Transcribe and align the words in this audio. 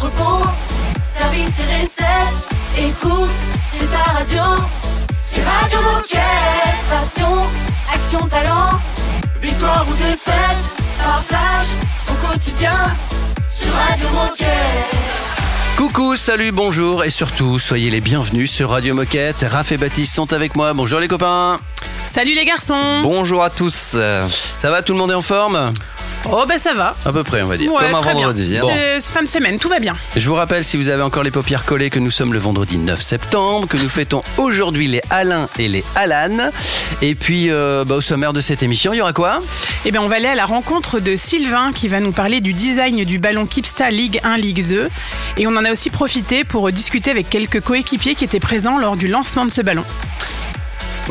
entrepôt, 0.00 0.46
service 1.02 1.60
et 1.60 1.82
recettes. 1.82 2.48
Écoute, 2.78 3.30
c'est 3.70 3.90
ta 3.90 4.12
radio. 4.12 4.42
C'est 5.20 5.42
Radio 5.42 5.78
Moquette. 5.82 6.20
Passion, 6.88 7.40
action, 7.92 8.26
talent. 8.26 8.70
Victoire 9.42 9.86
ou 9.90 9.94
défaite, 9.94 10.82
partage 11.02 11.66
ton 12.06 12.14
quotidien 12.28 12.76
sur 13.48 13.72
Radio 13.72 14.08
Moquette. 14.14 14.46
Coucou, 15.76 16.16
salut, 16.16 16.52
bonjour 16.52 17.04
et 17.04 17.10
surtout, 17.10 17.58
soyez 17.58 17.90
les 17.90 18.00
bienvenus 18.00 18.50
sur 18.50 18.70
Radio 18.70 18.94
Moquette. 18.94 19.44
Raph 19.48 19.72
et 19.72 19.76
Baptiste 19.76 20.14
sont 20.14 20.32
avec 20.32 20.56
moi. 20.56 20.72
Bonjour 20.72 21.00
les 21.00 21.08
copains. 21.08 21.58
Salut 22.04 22.34
les 22.34 22.44
garçons 22.44 23.00
Bonjour 23.02 23.42
à 23.42 23.50
tous. 23.50 23.96
Ça 23.96 24.70
va, 24.70 24.82
tout 24.82 24.94
le 24.94 24.98
monde 24.98 25.10
est 25.10 25.14
en 25.14 25.22
forme? 25.22 25.72
Oh 26.28 26.44
ben 26.48 26.58
ça 26.58 26.74
va. 26.74 26.94
À 27.04 27.12
peu 27.12 27.24
près, 27.24 27.42
on 27.42 27.46
va 27.48 27.56
dire. 27.56 27.72
Ouais, 27.72 27.78
Comme 27.80 27.94
un 27.94 28.00
très 28.02 28.12
bien. 28.14 28.26
vendredi, 28.26 28.56
hein. 28.58 28.62
C'est 28.68 29.00
c'est 29.00 29.12
fin 29.12 29.22
de 29.22 29.28
semaine, 29.28 29.58
tout 29.58 29.68
va 29.68 29.78
bien. 29.78 29.96
Je 30.16 30.28
vous 30.28 30.34
rappelle, 30.34 30.62
si 30.64 30.76
vous 30.76 30.88
avez 30.88 31.02
encore 31.02 31.22
les 31.22 31.30
paupières 31.30 31.64
collées, 31.64 31.90
que 31.90 31.98
nous 31.98 32.10
sommes 32.10 32.32
le 32.32 32.38
vendredi 32.38 32.76
9 32.76 33.00
septembre, 33.00 33.66
que 33.66 33.76
nous 33.78 33.88
fêtons 33.88 34.22
aujourd'hui 34.36 34.86
les 34.86 35.00
Alain 35.10 35.48
et 35.58 35.68
les 35.68 35.82
Alan. 35.96 36.50
Et 37.02 37.14
puis, 37.14 37.50
euh, 37.50 37.84
bah, 37.84 37.96
au 37.96 38.00
sommaire 38.00 38.32
de 38.32 38.40
cette 38.40 38.62
émission, 38.62 38.92
il 38.92 38.98
y 38.98 39.00
aura 39.00 39.12
quoi? 39.12 39.40
Eh 39.84 39.90
bien 39.90 40.02
on 40.02 40.08
va 40.08 40.16
aller 40.16 40.28
à 40.28 40.34
la 40.34 40.44
rencontre 40.44 41.00
de 41.00 41.16
Sylvain 41.16 41.72
qui 41.72 41.88
va 41.88 42.00
nous 42.00 42.12
parler 42.12 42.40
du 42.40 42.52
design 42.52 43.04
du 43.04 43.18
ballon 43.18 43.46
Kipsta 43.46 43.90
Ligue 43.90 44.20
1, 44.22 44.36
Ligue 44.36 44.66
2. 44.68 44.88
Et 45.38 45.46
on 45.46 45.50
en 45.56 45.64
a 45.64 45.72
aussi 45.72 45.90
profité 45.90 46.44
pour 46.44 46.70
discuter 46.70 47.10
avec 47.10 47.30
quelques 47.30 47.60
coéquipiers 47.60 48.14
qui 48.14 48.24
étaient 48.24 48.40
présents 48.40 48.78
lors 48.78 48.96
du 48.96 49.08
lancement 49.08 49.46
de 49.46 49.50
ce 49.50 49.62
ballon. 49.62 49.84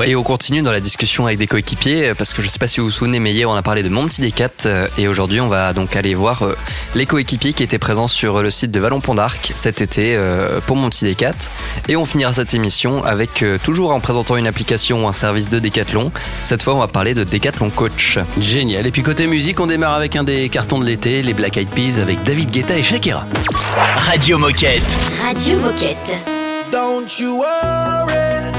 Et 0.05 0.15
on 0.15 0.23
continue 0.23 0.61
dans 0.61 0.71
la 0.71 0.79
discussion 0.79 1.25
avec 1.25 1.37
des 1.37 1.47
coéquipiers 1.47 2.09
euh, 2.09 2.15
parce 2.15 2.33
que 2.33 2.41
je 2.41 2.47
sais 2.47 2.59
pas 2.59 2.67
si 2.67 2.79
vous 2.79 2.87
vous 2.87 2.91
souvenez, 2.91 3.19
mais 3.19 3.31
hier 3.31 3.49
on 3.49 3.55
a 3.55 3.61
parlé 3.61 3.83
de 3.83 3.89
mon 3.89 4.07
petit 4.07 4.21
Decat 4.21 4.49
euh, 4.65 4.87
et 4.97 5.07
aujourd'hui 5.07 5.41
on 5.41 5.47
va 5.47 5.73
donc 5.73 5.95
aller 5.95 6.15
voir 6.15 6.43
euh, 6.43 6.55
les 6.95 7.05
coéquipiers 7.05 7.53
qui 7.53 7.63
étaient 7.63 7.79
présents 7.79 8.07
sur 8.07 8.41
le 8.41 8.49
site 8.49 8.71
de 8.71 8.79
Vallon 8.79 9.01
Pont 9.01 9.15
d'Arc 9.15 9.51
cet 9.55 9.81
été 9.81 10.17
pour 10.67 10.75
mon 10.75 10.89
petit 10.89 11.05
Decat. 11.05 11.33
Et 11.87 11.95
on 11.95 12.05
finira 12.05 12.33
cette 12.33 12.53
émission 12.53 13.03
avec 13.03 13.43
toujours 13.63 13.91
en 13.91 13.99
présentant 13.99 14.37
une 14.37 14.47
application 14.47 15.05
ou 15.05 15.07
un 15.07 15.13
service 15.13 15.49
de 15.49 15.59
Decathlon. 15.59 16.11
Cette 16.43 16.63
fois 16.63 16.75
on 16.75 16.79
va 16.79 16.87
parler 16.87 17.13
de 17.13 17.23
Decathlon 17.23 17.69
Coach. 17.69 18.19
Génial. 18.39 18.85
Et 18.85 18.91
puis 18.91 19.03
côté 19.03 19.27
musique, 19.27 19.59
on 19.59 19.67
démarre 19.67 19.93
avec 19.93 20.15
un 20.15 20.23
des 20.23 20.49
cartons 20.49 20.79
de 20.79 20.85
l'été, 20.85 21.21
les 21.21 21.33
Black 21.33 21.57
Eyed 21.57 21.69
Peas 21.69 21.99
avec 22.01 22.23
David 22.23 22.51
Guetta 22.51 22.77
et 22.77 22.83
Shakira. 22.83 23.25
Radio 23.97 24.37
Moquette. 24.37 24.83
Radio 25.21 25.57
Moquette. 25.59 25.97
Don't 26.71 27.19
you 27.19 27.39
worry. 27.39 28.58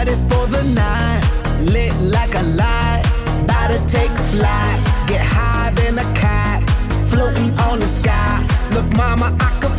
Ready 0.00 0.16
for 0.30 0.46
the 0.46 0.62
night. 0.62 1.20
Lit 1.60 1.94
like 2.00 2.34
a 2.34 2.42
light, 2.42 3.02
about 3.44 3.68
to 3.68 3.78
take 3.86 4.10
flight. 4.32 4.78
Get 5.06 5.20
high 5.20 5.72
than 5.74 5.98
a 5.98 6.08
cat, 6.14 6.62
floating 7.10 7.50
on 7.60 7.80
the 7.80 7.86
sky. 7.86 8.40
Look, 8.72 8.86
mama, 8.96 9.36
I 9.38 9.50
could 9.60 9.69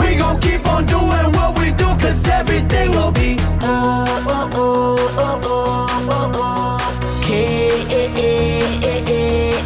We 0.00 0.16
gon' 0.16 0.40
keep 0.40 0.66
on 0.68 0.86
doing 0.86 1.28
what 1.36 1.58
we 1.58 1.72
do, 1.72 1.86
cause 2.02 2.26
everything 2.28 2.90
will 2.90 3.12
be 3.12 3.36
oh, 3.62 4.04
oh, 4.28 4.50
oh, 4.54 4.96
oh, 5.18 5.40
oh, 5.48 6.08
oh, 6.10 6.32
oh. 6.34 7.20
Okay, 7.20 7.70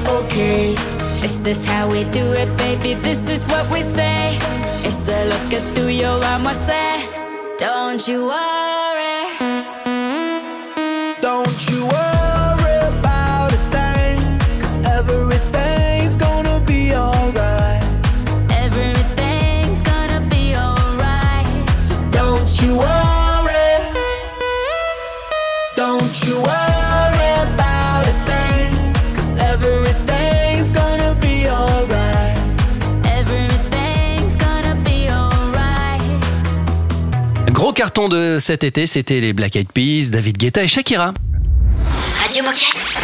okay. 0.09 0.75
This 1.21 1.47
is 1.47 1.65
how 1.65 1.89
we 1.89 2.05
do 2.05 2.33
it, 2.33 2.49
baby. 2.57 2.95
This 2.95 3.29
is 3.29 3.45
what 3.47 3.71
we 3.71 3.83
say. 3.83 4.39
It's 4.85 5.09
a 5.09 5.25
look 5.33 5.53
at 5.53 5.63
through 5.75 5.89
your 5.89 6.25
arm, 6.25 6.47
I 6.47 6.55
say. 6.55 7.09
Don't 7.59 8.07
you 8.09 8.27
worry. 8.27 9.27
Don't 11.21 11.71
you 11.71 11.87
worry 11.87 12.10
carton 38.01 38.09
de 38.09 38.39
cet 38.41 38.65
été, 38.65 38.87
c'était 38.87 39.21
les 39.21 39.33
Black 39.35 39.57
Eyed 39.57 39.71
Peas, 39.73 40.11
David 40.11 40.39
Guetta 40.39 40.63
et 40.63 40.67
Shakira. 40.69 41.13
Radio 42.23 42.43
Moquette. 42.45 42.99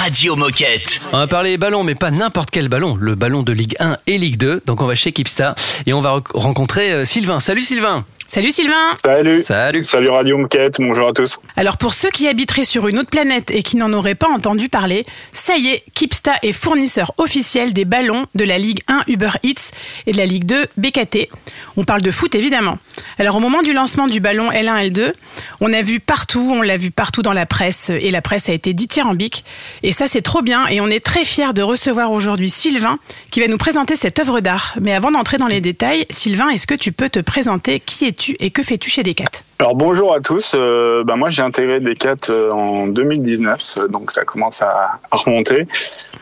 Radio 0.00 0.36
Moquette. 0.36 1.00
On 1.12 1.18
va 1.18 1.26
parler 1.28 1.56
ballon, 1.56 1.84
mais 1.84 1.94
pas 1.94 2.10
n'importe 2.10 2.50
quel 2.50 2.68
ballon, 2.68 2.96
le 3.00 3.14
ballon 3.14 3.42
de 3.44 3.52
Ligue 3.52 3.76
1 3.78 3.96
et 4.08 4.18
Ligue 4.18 4.38
2. 4.38 4.62
Donc 4.66 4.80
on 4.80 4.86
va 4.86 4.94
chez 4.96 5.12
Kipsta 5.12 5.54
et 5.86 5.92
on 5.92 6.00
va 6.00 6.16
re- 6.18 6.22
rencontrer 6.34 6.90
euh, 6.92 7.04
Sylvain. 7.04 7.38
Salut 7.38 7.62
Sylvain 7.62 8.04
Salut 8.32 8.52
Sylvain 8.52 8.96
Salut. 9.04 9.42
Salut. 9.42 9.82
Salut 9.82 10.08
Radio 10.08 10.38
Moquette, 10.38 10.76
bonjour 10.78 11.08
à 11.08 11.12
tous. 11.12 11.40
Alors 11.56 11.78
pour 11.78 11.94
ceux 11.94 12.10
qui 12.10 12.28
habiteraient 12.28 12.64
sur 12.64 12.86
une 12.86 13.00
autre 13.00 13.10
planète 13.10 13.50
et 13.50 13.64
qui 13.64 13.76
n'en 13.76 13.92
auraient 13.92 14.14
pas 14.14 14.28
entendu 14.28 14.68
parler, 14.68 15.04
ça 15.32 15.56
y 15.56 15.66
est, 15.66 15.82
Kipsta 15.96 16.34
est 16.44 16.52
fournisseur 16.52 17.12
officiel 17.18 17.72
des 17.72 17.84
ballons 17.84 18.24
de 18.36 18.44
la 18.44 18.56
Ligue 18.56 18.82
1 18.86 19.02
Uber 19.08 19.30
Eats 19.42 19.72
et 20.06 20.12
de 20.12 20.16
la 20.16 20.26
Ligue 20.26 20.44
2 20.44 20.66
BKT. 20.76 21.28
On 21.76 21.82
parle 21.82 22.02
de 22.02 22.12
foot 22.12 22.36
évidemment. 22.36 22.78
Alors 23.18 23.34
au 23.34 23.40
moment 23.40 23.62
du 23.62 23.72
lancement 23.72 24.06
du 24.06 24.20
ballon 24.20 24.52
L1 24.52 24.92
L2, 24.92 25.12
on 25.60 25.72
a 25.72 25.82
vu 25.82 25.98
partout, 25.98 26.52
on 26.52 26.62
l'a 26.62 26.76
vu 26.76 26.92
partout 26.92 27.22
dans 27.22 27.32
la 27.32 27.46
presse 27.46 27.90
et 27.90 28.12
la 28.12 28.22
presse 28.22 28.48
a 28.48 28.52
été 28.52 28.74
dithyrambique 28.74 29.44
et 29.82 29.90
ça 29.90 30.06
c'est 30.06 30.22
trop 30.22 30.42
bien 30.42 30.68
et 30.68 30.80
on 30.80 30.86
est 30.86 31.04
très 31.04 31.24
fiers 31.24 31.52
de 31.52 31.62
recevoir 31.62 32.12
aujourd'hui 32.12 32.48
Sylvain 32.48 33.00
qui 33.32 33.40
va 33.40 33.48
nous 33.48 33.58
présenter 33.58 33.96
cette 33.96 34.20
œuvre 34.20 34.38
d'art. 34.38 34.76
Mais 34.80 34.94
avant 34.94 35.10
d'entrer 35.10 35.36
dans 35.36 35.48
les 35.48 35.60
détails, 35.60 36.06
Sylvain, 36.10 36.48
est-ce 36.50 36.68
que 36.68 36.76
tu 36.76 36.92
peux 36.92 37.08
te 37.08 37.18
présenter 37.18 37.80
Qui 37.80 38.06
et 38.38 38.50
que 38.50 38.62
fais-tu 38.62 38.90
chez 38.90 39.02
Decat? 39.02 39.30
Alors 39.58 39.74
bonjour 39.74 40.14
à 40.14 40.20
tous. 40.20 40.54
Euh, 40.54 41.04
bah, 41.04 41.16
moi 41.16 41.28
j'ai 41.28 41.42
intégré 41.42 41.80
Decat 41.80 42.16
euh, 42.30 42.50
en 42.50 42.86
2019, 42.86 43.78
euh, 43.78 43.88
donc 43.88 44.10
ça 44.10 44.24
commence 44.24 44.62
à, 44.62 44.98
remonter. 45.10 45.66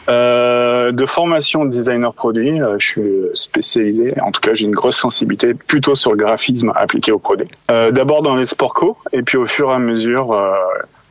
De 0.09 1.07
formation 1.07 1.65
designer 1.65 2.13
produit, 2.15 2.61
je 2.79 2.87
suis 2.87 3.11
spécialisé. 3.35 4.15
En 4.23 4.33
tout 4.33 4.41
cas, 4.41 4.55
j'ai 4.55 4.65
une 4.65 4.75
grosse 4.75 4.97
sensibilité 4.97 5.55
plutôt 5.55 5.95
sur 5.95 6.13
le 6.13 6.17
graphisme 6.17 6.73
appliqué 6.75 7.13
au 7.13 7.19
produit. 7.19 7.49
D'abord 7.69 8.23
dans 8.23 8.35
les 8.35 8.47
sports 8.47 8.75
co, 8.75 8.97
et 9.13 9.23
puis 9.23 9.37
au 9.37 9.45
fur 9.45 9.71
et 9.71 9.75
à 9.75 9.79
mesure 9.79 10.35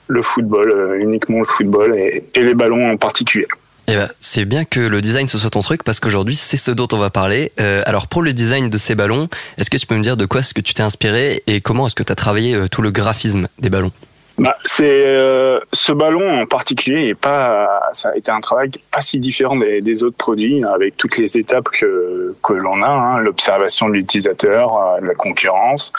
le 0.07 0.21
football, 0.21 0.97
uniquement 0.99 1.39
le 1.39 1.45
football 1.45 1.95
et 1.95 2.23
les 2.35 2.55
ballons 2.55 2.91
en 2.91 2.97
particulier. 2.97 3.47
Eh 3.89 3.95
ben, 3.95 4.09
c'est 4.19 4.43
bien 4.43 4.65
que 4.65 4.81
le 4.81 4.99
design 4.99 5.29
ce 5.29 5.37
soit 5.37 5.49
ton 5.49 5.61
truc 5.61 5.81
parce 5.81 6.01
qu'aujourd'hui 6.01 6.35
c'est 6.35 6.57
ce 6.57 6.71
dont 6.71 6.89
on 6.91 6.97
va 6.97 7.09
parler. 7.09 7.53
Euh, 7.61 7.81
alors 7.85 8.07
pour 8.07 8.21
le 8.21 8.33
design 8.33 8.69
de 8.69 8.77
ces 8.77 8.95
ballons, 8.95 9.29
est-ce 9.57 9.69
que 9.69 9.77
tu 9.77 9.87
peux 9.87 9.95
me 9.95 10.03
dire 10.03 10.17
de 10.17 10.25
quoi 10.25 10.41
est-ce 10.41 10.53
que 10.53 10.59
tu 10.59 10.73
t'es 10.73 10.83
inspiré 10.83 11.41
et 11.47 11.61
comment 11.61 11.87
est-ce 11.87 11.95
que 11.95 12.03
tu 12.03 12.11
as 12.11 12.15
travaillé 12.15 12.53
euh, 12.53 12.67
tout 12.67 12.81
le 12.81 12.91
graphisme 12.91 13.47
des 13.59 13.69
ballons? 13.69 13.93
Bah, 14.39 14.57
c'est 14.65 15.05
euh, 15.07 15.61
ce 15.71 15.93
ballon 15.93 16.41
en 16.41 16.45
particulier 16.45 17.07
et 17.07 17.15
pas 17.15 17.79
ça 17.93 18.09
a 18.09 18.17
été 18.17 18.29
un 18.29 18.41
travail 18.41 18.71
pas 18.91 18.99
si 18.99 19.19
différent 19.19 19.55
des, 19.55 20.03
autres 20.03 20.17
produits 20.17 20.65
avec 20.65 20.97
toutes 20.97 21.17
les 21.17 21.37
étapes 21.37 21.69
que 21.69 22.35
que 22.43 22.53
l'on 22.53 22.83
a 22.83 22.89
hein, 22.89 23.19
l'observation 23.19 23.87
de 23.87 23.93
l'utilisateur 23.93 24.99
la 25.01 25.15
concurrence 25.15 25.91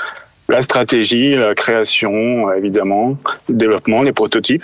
la 0.49 0.63
stratégie 0.63 1.35
la 1.35 1.55
création 1.57 2.53
évidemment 2.53 3.17
le 3.49 3.55
développement 3.57 4.03
les 4.03 4.13
prototypes 4.13 4.63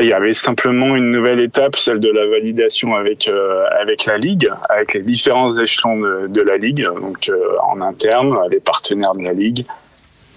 il 0.00 0.06
y 0.08 0.12
avait 0.12 0.32
simplement 0.32 0.96
une 0.96 1.10
nouvelle 1.10 1.40
étape, 1.40 1.76
celle 1.76 2.00
de 2.00 2.10
la 2.10 2.26
validation 2.26 2.94
avec 2.94 3.28
euh, 3.28 3.64
avec 3.80 4.06
la 4.06 4.16
ligue, 4.16 4.50
avec 4.68 4.94
les 4.94 5.02
différents 5.02 5.50
échelons 5.58 5.98
de, 5.98 6.26
de 6.28 6.40
la 6.40 6.56
ligue, 6.56 6.84
donc 7.00 7.28
euh, 7.28 7.56
en 7.62 7.80
interne, 7.80 8.38
les 8.50 8.60
partenaires 8.60 9.14
de 9.14 9.22
la 9.22 9.32
ligue, 9.32 9.66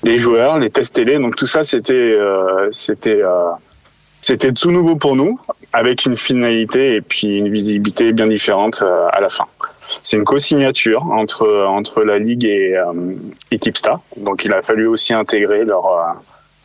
les 0.04 0.18
joueurs, 0.18 0.60
les 0.60 0.70
tests 0.70 0.96
télé. 0.96 1.18
Donc 1.18 1.36
tout 1.36 1.46
ça, 1.46 1.64
c'était 1.64 1.94
euh, 1.94 2.68
c'était 2.72 3.22
euh, 3.22 3.52
c'était 4.22 4.52
tout 4.52 4.72
nouveau 4.72 4.96
pour 4.96 5.16
nous, 5.16 5.40
avec 5.72 6.06
une 6.06 6.18
finalité 6.18 6.96
et 6.96 7.02
puis 7.02 7.38
une 7.38 7.50
visibilité 7.50 8.12
bien 8.14 8.28
différente 8.28 8.82
euh, 8.84 9.08
à 9.12 9.22
la 9.22 9.30
fin. 9.30 9.46
C'est 9.80 10.18
une 10.18 10.26
co-signature 10.26 11.04
entre 11.04 11.48
entre 11.66 12.04
la 12.04 12.20
ligue 12.20 12.46
et 12.46 12.76
euh, 12.76 13.14
Equipsta. 13.52 14.02
Donc 14.18 14.44
il 14.44 14.52
a 14.52 14.62
fallu 14.62 14.88
aussi 14.88 15.14
intégrer 15.14 15.64
leur 15.64 15.86
euh, 15.86 16.02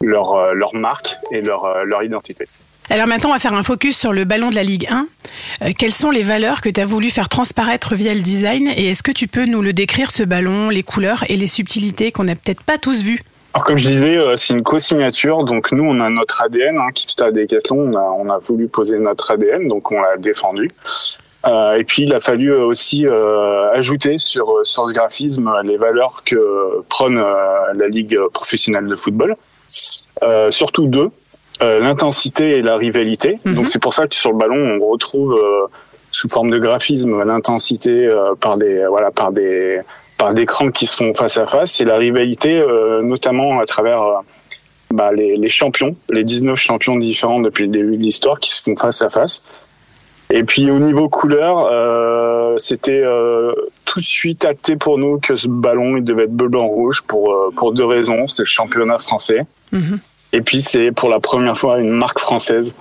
leur 0.01 0.35
euh, 0.35 0.53
leur 0.55 0.75
marque 0.75 1.11
et 1.31 1.41
leur 1.41 1.65
euh, 1.65 1.85
leur 1.85 2.03
identité. 2.03 2.47
Alors 2.91 3.07
maintenant, 3.07 3.31
on 3.31 3.33
va 3.33 3.39
faire 3.39 3.55
un 3.55 3.63
focus 3.63 3.97
sur 3.97 4.13
le 4.13 4.25
ballon 4.25 4.51
de 4.51 4.57
la 4.57 4.65
Ligue 4.65 4.89
1. 4.91 5.07
Euh, 5.63 5.71
quelles 5.79 5.93
sont 5.93 6.11
les 6.11 6.23
valeurs 6.23 6.61
que 6.61 6.69
tu 6.69 6.81
as 6.81 6.85
voulu 6.85 7.11
faire 7.11 7.29
transparaître 7.29 7.95
via 7.95 8.13
le 8.13 8.21
design 8.21 8.69
et 8.77 8.91
est-ce 8.91 9.03
que 9.03 9.13
tu 9.13 9.29
peux 9.29 9.47
nous 9.47 9.63
le 9.63 9.73
décrire, 9.73 10.11
ce 10.11 10.25
ballon, 10.25 10.69
les 10.69 10.83
couleurs 10.83 11.25
et 11.29 11.37
les 11.37 11.47
subtilités 11.47 12.11
qu'on 12.11 12.25
n'a 12.25 12.35
peut-être 12.35 12.63
pas 12.63 12.79
tous 12.79 13.01
vues? 13.03 13.23
Alors 13.55 13.65
comme 13.65 13.79
je 13.79 13.89
disais, 13.89 14.19
euh, 14.19 14.37
c'est 14.37 14.55
une 14.55 14.63
co-signature, 14.63 15.45
donc 15.45 15.71
nous 15.73 15.85
on 15.85 16.01
a 16.01 16.09
notre 16.11 16.43
ADN, 16.43 16.79
hein, 16.79 16.91
Kipsta 16.93 17.31
Decathlon, 17.31 17.93
on 17.93 17.97
a, 17.97 18.17
on 18.19 18.31
a 18.31 18.39
voulu 18.39 18.67
poser 18.67 18.99
notre 18.99 19.31
ADN, 19.31 19.69
donc 19.69 19.93
on 19.93 20.01
l'a 20.01 20.17
défendu. 20.17 20.71
Euh, 21.47 21.75
et 21.75 21.85
puis 21.85 22.03
il 22.03 22.15
a 22.15 22.21
fallu 22.21 22.53
aussi 22.53 23.07
ajouter 23.75 24.19
sur 24.19 24.61
ce 24.65 24.93
graphisme 24.93 25.53
les 25.65 25.77
valeurs 25.77 26.25
que 26.25 26.83
prône 26.89 27.23
la 27.75 27.89
ligue 27.89 28.19
professionnelle 28.33 28.87
de 28.87 28.97
football, 28.97 29.37
surtout 30.51 30.89
deux 30.89 31.11
l'intensité 31.63 32.59
et 32.59 32.63
la 32.63 32.77
rivalité. 32.77 33.39
Mhm. 33.45 33.55
Donc 33.55 33.69
c'est 33.69 33.79
pour 33.79 33.95
ça 33.95 34.07
que 34.07 34.15
sur 34.15 34.33
le 34.33 34.39
ballon 34.39 34.79
on 34.81 34.87
retrouve 34.87 35.35
euh, 35.35 35.67
sous 36.11 36.29
forme 36.29 36.51
de 36.51 36.59
graphisme 36.59 37.23
l'intensité 37.25 38.07
euh, 38.07 38.35
par 38.39 38.57
des 38.57 38.85
voilà 38.87 39.11
par 39.11 39.33
des 39.33 39.81
par 40.19 40.35
des 40.35 40.47
crans 40.47 40.71
qui 40.71 40.87
se 40.87 40.97
font 40.97 41.15
face 41.15 41.37
à 41.39 41.47
face 41.47 41.81
et 41.81 41.85
la 41.85 41.97
rivalité 41.97 42.61
euh, 42.61 43.03
notamment 43.03 43.61
à 43.61 43.67
travers 43.67 44.03
euh, 44.03 44.15
bah, 44.93 45.11
les, 45.13 45.37
les 45.37 45.49
champions, 45.49 45.95
les 46.11 46.23
19 46.23 46.59
champions 46.59 46.97
différents 46.97 47.41
depuis 47.41 47.65
le 47.65 47.71
début 47.71 47.97
de 47.97 48.03
l'histoire 48.03 48.39
qui 48.39 48.51
se 48.51 48.63
font 48.63 48.77
face 48.77 49.01
à 49.03 49.09
face. 49.09 49.43
Et 50.31 50.45
puis 50.45 50.71
au 50.71 50.79
niveau 50.79 51.09
couleur, 51.09 51.69
euh, 51.71 52.57
c'était 52.57 53.03
euh, 53.05 53.53
tout 53.85 54.01
de 54.01 54.05
suite 54.05 54.47
acté 54.47 54.77
pour 54.77 54.97
nous 54.97 55.19
que 55.19 55.35
ce 55.35 55.47
ballon 55.47 55.97
il 55.99 56.05
devait 56.05 56.25
être 56.25 56.33
bleu 56.33 56.49
blanc 56.49 56.67
rouge 56.67 57.03
pour 57.03 57.33
euh, 57.33 57.51
pour 57.55 57.75
deux 57.75 57.85
raisons, 57.85 58.27
c'est 58.29 58.43
le 58.43 58.47
championnat 58.47 58.99
français. 58.99 59.41
Mhm. 59.73 59.99
Et 60.33 60.41
puis 60.41 60.61
c'est 60.61 60.93
pour 60.93 61.09
la 61.09 61.21
première 61.21 61.57
fois 61.57 61.79
une 61.79 61.91
marque 61.91 62.19
française 62.19 62.75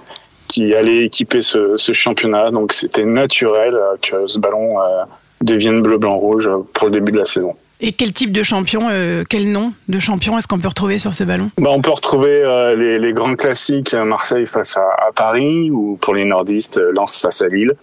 qui 0.48 0.74
allait 0.74 1.06
équiper 1.06 1.42
ce, 1.42 1.78
ce 1.78 1.92
championnat, 1.94 2.52
donc 2.52 2.74
c'était 2.74 3.06
naturel 3.06 3.74
euh, 3.74 3.96
que 4.02 4.28
ce 4.28 4.38
ballon 4.38 4.82
euh, 4.82 5.04
devienne 5.42 5.82
bleu 5.82 5.98
blanc 5.98 6.18
rouge 6.18 6.50
pour 6.74 6.88
le 6.88 6.92
début 6.92 7.12
de 7.12 7.20
la 7.20 7.26
saison. 7.26 7.56
Et 7.84 7.94
quel 7.94 8.14
type 8.14 8.32
de 8.32 8.44
champion, 8.44 8.90
euh, 8.92 9.24
quel 9.28 9.52
nom 9.52 9.74
de 9.88 10.00
champion 10.00 10.38
est-ce 10.38 10.48
qu'on 10.48 10.60
peut 10.60 10.68
retrouver 10.68 11.00
sur 11.00 11.14
ce 11.14 11.24
ballon? 11.24 11.50
Bah, 11.58 11.70
on 11.72 11.82
peut 11.82 11.92
retrouver 11.92 12.44
euh, 12.44 12.76
les, 12.76 13.00
les 13.00 13.12
grands 13.12 13.36
classiques, 13.36 13.94
Marseille 13.96 14.46
face 14.46 14.78
à, 14.78 14.84
à 15.08 15.12
Paris, 15.16 15.72
ou 15.72 15.98
pour 16.00 16.14
les 16.14 16.26
nordistes, 16.26 16.80
Lens 16.92 17.20
face 17.20 17.42
à 17.42 17.48
Lille. 17.48 17.74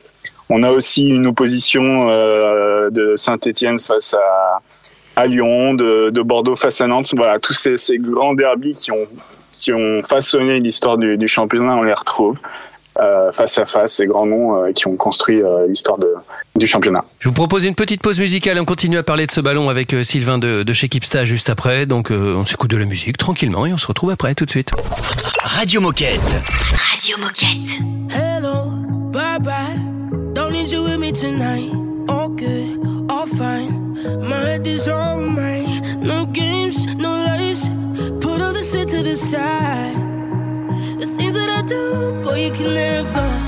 On 0.50 0.62
a 0.62 0.70
aussi 0.70 1.09
une 1.09 1.26
opposition 1.26 2.09
euh, 2.11 2.91
de 2.91 3.17
Saint-Étienne 3.17 3.79
face 3.79 4.15
à, 4.15 4.61
à 5.17 5.26
Lyon, 5.26 5.75
de, 5.75 6.11
de 6.11 6.23
Bordeaux 6.23 6.55
face 6.55 6.81
à 6.81 6.87
Nantes. 6.87 7.12
Voilà, 7.17 7.38
tous 7.41 7.55
ces, 7.55 7.76
ces 7.76 7.99
grands 7.99 8.35
derbys 8.35 8.75
qui 8.75 8.93
ont, 8.93 9.06
qui 9.60 9.72
ont 9.72 10.00
façonné 10.02 10.60
l'histoire 10.60 10.96
du, 10.96 11.16
du 11.16 11.28
championnat, 11.28 11.76
on 11.76 11.82
les 11.82 11.94
retrouve 11.94 12.37
euh, 13.00 13.31
face 13.31 13.58
à 13.58 13.64
face, 13.64 13.94
ces 13.94 14.06
grands 14.06 14.26
noms 14.26 14.56
euh, 14.64 14.72
qui 14.72 14.87
ont 14.88 14.96
construit 14.96 15.40
euh, 15.43 15.66
l'histoire 15.69 15.99
du 16.56 16.66
championnat. 16.66 17.05
Je 17.20 17.28
vous 17.28 17.34
propose 17.34 17.64
une 17.64 17.75
petite 17.76 18.02
pause 18.02 18.19
musicale. 18.19 18.58
On 18.60 18.64
continue 18.64 18.99
à 18.99 19.02
parler 19.05 19.26
de 19.26 19.31
ce 19.31 19.40
ballon 19.40 19.69
avec 19.69 19.94
euh, 19.94 20.02
Sylvain 20.02 20.38
de, 20.38 20.64
de 20.64 20.72
chez 20.72 20.88
Kipsta 20.88 21.25
juste 21.25 21.49
après. 21.50 21.87
Donc 21.87 22.10
euh, 22.10 22.34
on 22.37 22.44
s'écoute 22.44 22.70
de 22.70 22.76
la 22.76 22.87
musique 22.87 23.16
tranquillement 23.16 23.66
et 23.66 23.72
on 23.72 23.78
se 23.78 23.87
retrouve 23.87 24.10
après 24.10 24.34
tout 24.34 24.44
de 24.46 24.50
suite. 24.50 24.70
Radio 25.43 25.81
Moquette. 25.81 26.20
Radio 26.93 27.16
Moquette. 27.19 27.81
Hello, 28.10 28.70
bye 29.12 29.38
bye. 29.40 29.78
Don't 30.34 30.50
need 30.52 30.70
you 30.70 30.82
with 30.84 30.99
me 30.99 31.12
tonight. 31.12 31.70
All 32.08 32.28
good, 32.31 32.81
all 33.10 33.26
fine. 33.26 33.94
My 34.20 34.37
head 34.52 34.66
is 34.66 34.88
on 34.88 35.34
mine. 35.34 35.82
No 36.00 36.25
games, 36.26 36.78
shit 38.73 38.88
to 38.88 39.03
the 39.03 39.17
side. 39.17 39.94
The 41.00 41.06
things 41.06 41.35
that 41.35 41.49
I 41.49 41.62
do, 41.62 42.23
boy, 42.23 42.37
you 42.44 42.50
can 42.50 42.75
never. 42.75 43.48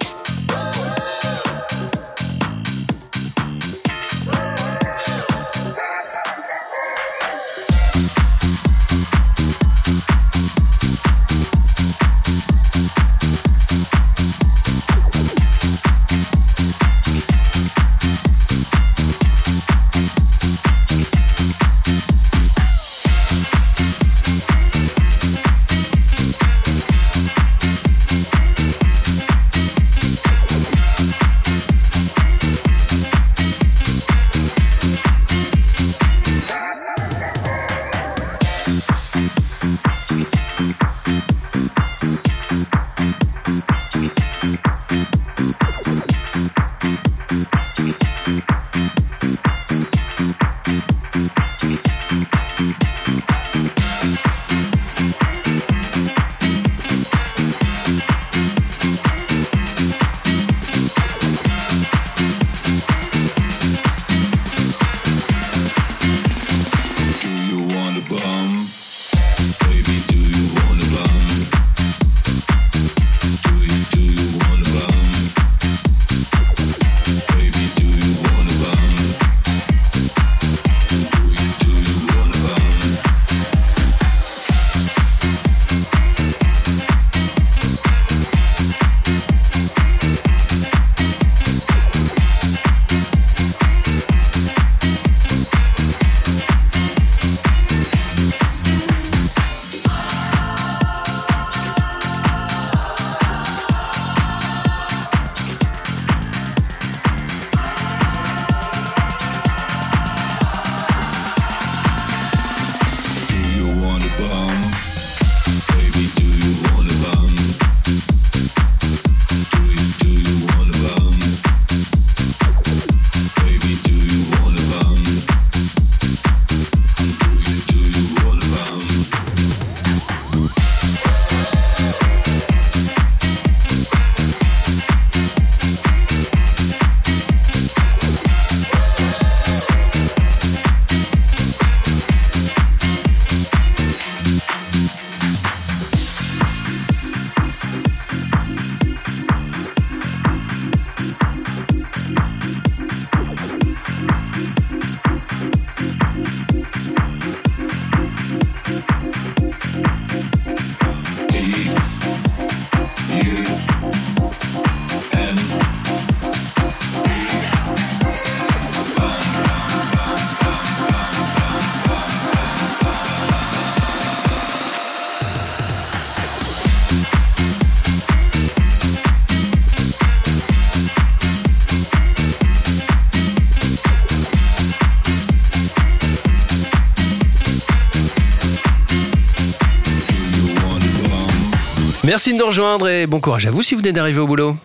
Merci 192.11 192.33
de 192.33 192.39
nous 192.39 192.47
rejoindre 192.47 192.89
et 192.89 193.07
bon 193.07 193.21
courage 193.21 193.47
à 193.47 193.51
vous 193.51 193.63
si 193.63 193.73
vous 193.73 193.79
venez 193.79 193.93
d'arriver 193.93 194.19
au 194.19 194.27
boulot. 194.27 194.57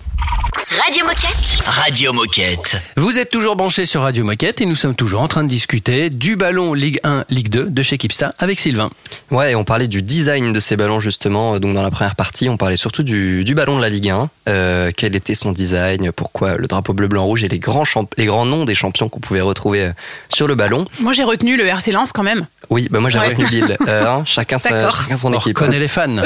Radio 0.84 1.04
Moquette. 1.06 1.55
Radio 1.66 2.12
Moquette. 2.12 2.76
Vous 2.96 3.18
êtes 3.18 3.30
toujours 3.30 3.56
branchés 3.56 3.86
sur 3.86 4.02
Radio 4.02 4.24
Moquette 4.24 4.60
et 4.60 4.66
nous 4.66 4.76
sommes 4.76 4.94
toujours 4.94 5.20
en 5.20 5.28
train 5.28 5.42
de 5.42 5.48
discuter 5.48 6.10
du 6.10 6.36
ballon 6.36 6.74
Ligue 6.74 7.00
1, 7.02 7.24
Ligue 7.28 7.48
2 7.48 7.66
de 7.70 7.82
chez 7.82 7.98
Kipsta 7.98 8.34
avec 8.38 8.60
Sylvain. 8.60 8.88
Ouais, 9.32 9.52
et 9.52 9.54
on 9.56 9.64
parlait 9.64 9.88
du 9.88 10.00
design 10.02 10.52
de 10.52 10.60
ces 10.60 10.76
ballons 10.76 11.00
justement. 11.00 11.58
Donc 11.58 11.74
dans 11.74 11.82
la 11.82 11.90
première 11.90 12.14
partie, 12.14 12.48
on 12.48 12.56
parlait 12.56 12.76
surtout 12.76 13.02
du, 13.02 13.42
du 13.44 13.54
ballon 13.54 13.76
de 13.78 13.82
la 13.82 13.88
Ligue 13.88 14.10
1. 14.10 14.28
Euh, 14.48 14.90
quel 14.96 15.16
était 15.16 15.34
son 15.34 15.50
design 15.52 16.12
Pourquoi 16.12 16.56
le 16.56 16.66
drapeau 16.68 16.92
bleu, 16.92 17.08
blanc, 17.08 17.24
rouge 17.24 17.42
et 17.42 17.48
les 17.48 17.58
grands, 17.58 17.84
les 18.16 18.26
grands 18.26 18.46
noms 18.46 18.64
des 18.64 18.74
champions 18.76 19.08
qu'on 19.08 19.20
pouvait 19.20 19.40
retrouver 19.40 19.82
euh, 19.86 19.90
sur 20.28 20.46
le 20.46 20.54
ballon. 20.54 20.86
Moi, 21.00 21.12
j'ai 21.14 21.24
retenu 21.24 21.56
le 21.56 21.66
RC 21.66 21.90
Lens 21.90 22.12
quand 22.12 22.22
même. 22.22 22.46
Oui, 22.70 22.88
bah 22.90 22.98
moi 23.00 23.10
j'ai 23.10 23.18
Ouais. 23.20 23.28
retenu 23.28 23.46
Lille. 23.46 23.76
Euh, 23.88 24.04
hein, 24.06 24.22
chacun, 24.26 24.58
sa, 24.58 24.90
chacun 24.90 25.16
son 25.16 25.32
On 25.32 25.36
équipe. 25.38 25.56
reconnaît 25.58 25.78
les 25.78 25.86
fans. 25.88 26.16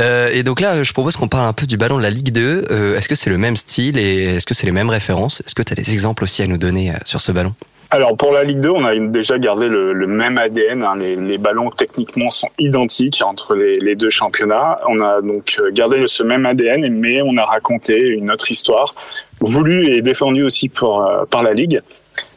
Euh, 0.00 0.30
et 0.32 0.42
donc 0.42 0.60
là, 0.60 0.82
je 0.82 0.92
propose 0.92 1.16
qu'on 1.16 1.28
parle 1.28 1.46
un 1.46 1.52
peu 1.54 1.66
du 1.66 1.76
ballon 1.78 1.96
de 1.96 2.02
la 2.02 2.10
Ligue 2.10 2.30
2. 2.32 2.66
Euh, 2.70 2.98
est-ce 2.98 3.08
que 3.08 3.14
c'est 3.14 3.30
le 3.30 3.38
même 3.38 3.56
style 3.56 3.96
et 3.96 4.36
est-ce 4.36 4.44
que 4.44 4.52
c'est 4.52 4.61
les 4.66 4.72
mêmes 4.72 4.90
références 4.90 5.42
Est-ce 5.46 5.54
que 5.54 5.62
tu 5.62 5.72
as 5.72 5.76
des 5.76 5.92
exemples 5.92 6.24
aussi 6.24 6.42
à 6.42 6.46
nous 6.46 6.58
donner 6.58 6.90
euh, 6.90 6.94
sur 7.04 7.20
ce 7.20 7.32
ballon? 7.32 7.54
Alors 7.90 8.16
pour 8.16 8.32
la 8.32 8.42
Ligue 8.42 8.60
2, 8.60 8.70
on 8.70 8.84
a 8.86 8.96
déjà 8.96 9.38
gardé 9.38 9.68
le, 9.68 10.06
même 10.06 10.38
ADN. 10.38 10.82
hein. 10.82 10.96
Les, 10.96 11.36
ballons 11.36 11.70
techniquement 11.70 12.30
sont 12.30 12.48
identiques 12.58 13.22
entre 13.22 13.54
les, 13.54 13.94
deux 13.94 14.08
championnats. 14.08 14.80
On 14.88 15.00
a 15.02 15.20
donc 15.20 15.56
euh, 15.58 15.70
gardé 15.72 16.02
ce 16.06 16.22
même 16.22 16.46
ADN, 16.46 16.88
mais 16.88 17.20
on 17.20 17.36
a 17.36 17.44
raconté 17.44 17.98
une 17.98 18.30
autre 18.30 18.50
histoire, 18.50 18.94
voulue 19.40 19.94
et 19.94 20.00
défendue 20.00 20.42
aussi 20.42 20.70
euh, 20.82 21.26
par 21.26 21.42
la 21.42 21.52
Ligue, 21.52 21.82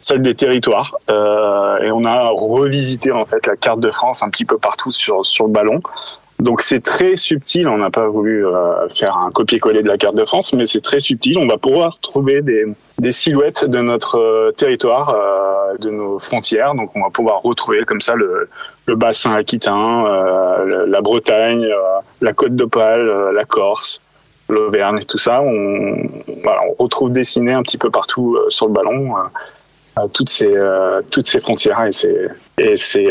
celle 0.01 0.21
des 0.21 0.35
territoires. 0.35 0.97
Et 1.09 1.91
on 1.91 2.03
a 2.03 2.29
revisité 2.29 3.13
en 3.13 3.25
fait 3.25 3.47
la 3.47 3.55
carte 3.55 3.79
de 3.79 3.91
France 3.91 4.23
un 4.23 4.29
petit 4.29 4.45
peu 4.45 4.57
partout 4.57 4.91
sur, 4.91 5.25
sur 5.25 5.45
le 5.45 5.53
ballon. 5.53 5.79
Donc 6.39 6.61
c'est 6.61 6.81
très 6.81 7.15
subtil, 7.15 7.67
on 7.69 7.77
n'a 7.77 7.89
pas 7.89 8.07
voulu 8.07 8.45
euh, 8.45 8.89
faire 8.89 9.15
un 9.15 9.31
copier-coller 9.31 9.81
de 9.83 9.87
la 9.87 9.97
carte 9.97 10.15
de 10.15 10.25
France, 10.25 10.51
mais 10.53 10.65
c'est 10.65 10.81
très 10.81 10.99
subtil. 10.99 11.37
On 11.39 11.47
va 11.47 11.57
pouvoir 11.57 11.97
trouver 11.99 12.41
des, 12.41 12.65
des 12.99 13.11
silhouettes 13.13 13.63
de 13.65 13.79
notre 13.79 14.17
euh, 14.19 14.51
territoire, 14.51 15.09
euh, 15.11 15.77
de 15.79 15.89
nos 15.89 16.19
frontières. 16.19 16.75
Donc 16.75 16.91
on 16.95 17.01
va 17.01 17.09
pouvoir 17.09 17.41
retrouver 17.41 17.83
comme 17.85 18.01
ça 18.01 18.15
le, 18.15 18.49
le 18.85 18.95
bassin 18.95 19.33
aquitain, 19.33 20.05
euh, 20.05 20.65
le- 20.65 20.85
la 20.85 21.01
Bretagne, 21.01 21.63
euh, 21.63 21.79
la 22.21 22.33
Côte 22.33 22.53
d'Opale, 22.55 23.31
la 23.33 23.45
Corse, 23.45 24.01
l'Auvergne, 24.49 25.03
tout 25.07 25.17
ça. 25.17 25.41
On, 25.41 25.95
voilà, 26.43 26.61
on 26.69 26.83
retrouve 26.83 27.11
dessiné 27.11 27.53
un 27.53 27.63
petit 27.63 27.77
peu 27.77 27.89
partout 27.89 28.37
sur 28.49 28.67
le 28.67 28.73
ballon 28.73 29.13
toutes 30.13 30.29
ces 30.29 30.53
toutes 31.09 31.27
ces 31.27 31.39
frontières 31.39 31.85
et 31.85 31.93
ces 31.93 32.27
et 32.57 32.75
ces, 32.75 33.07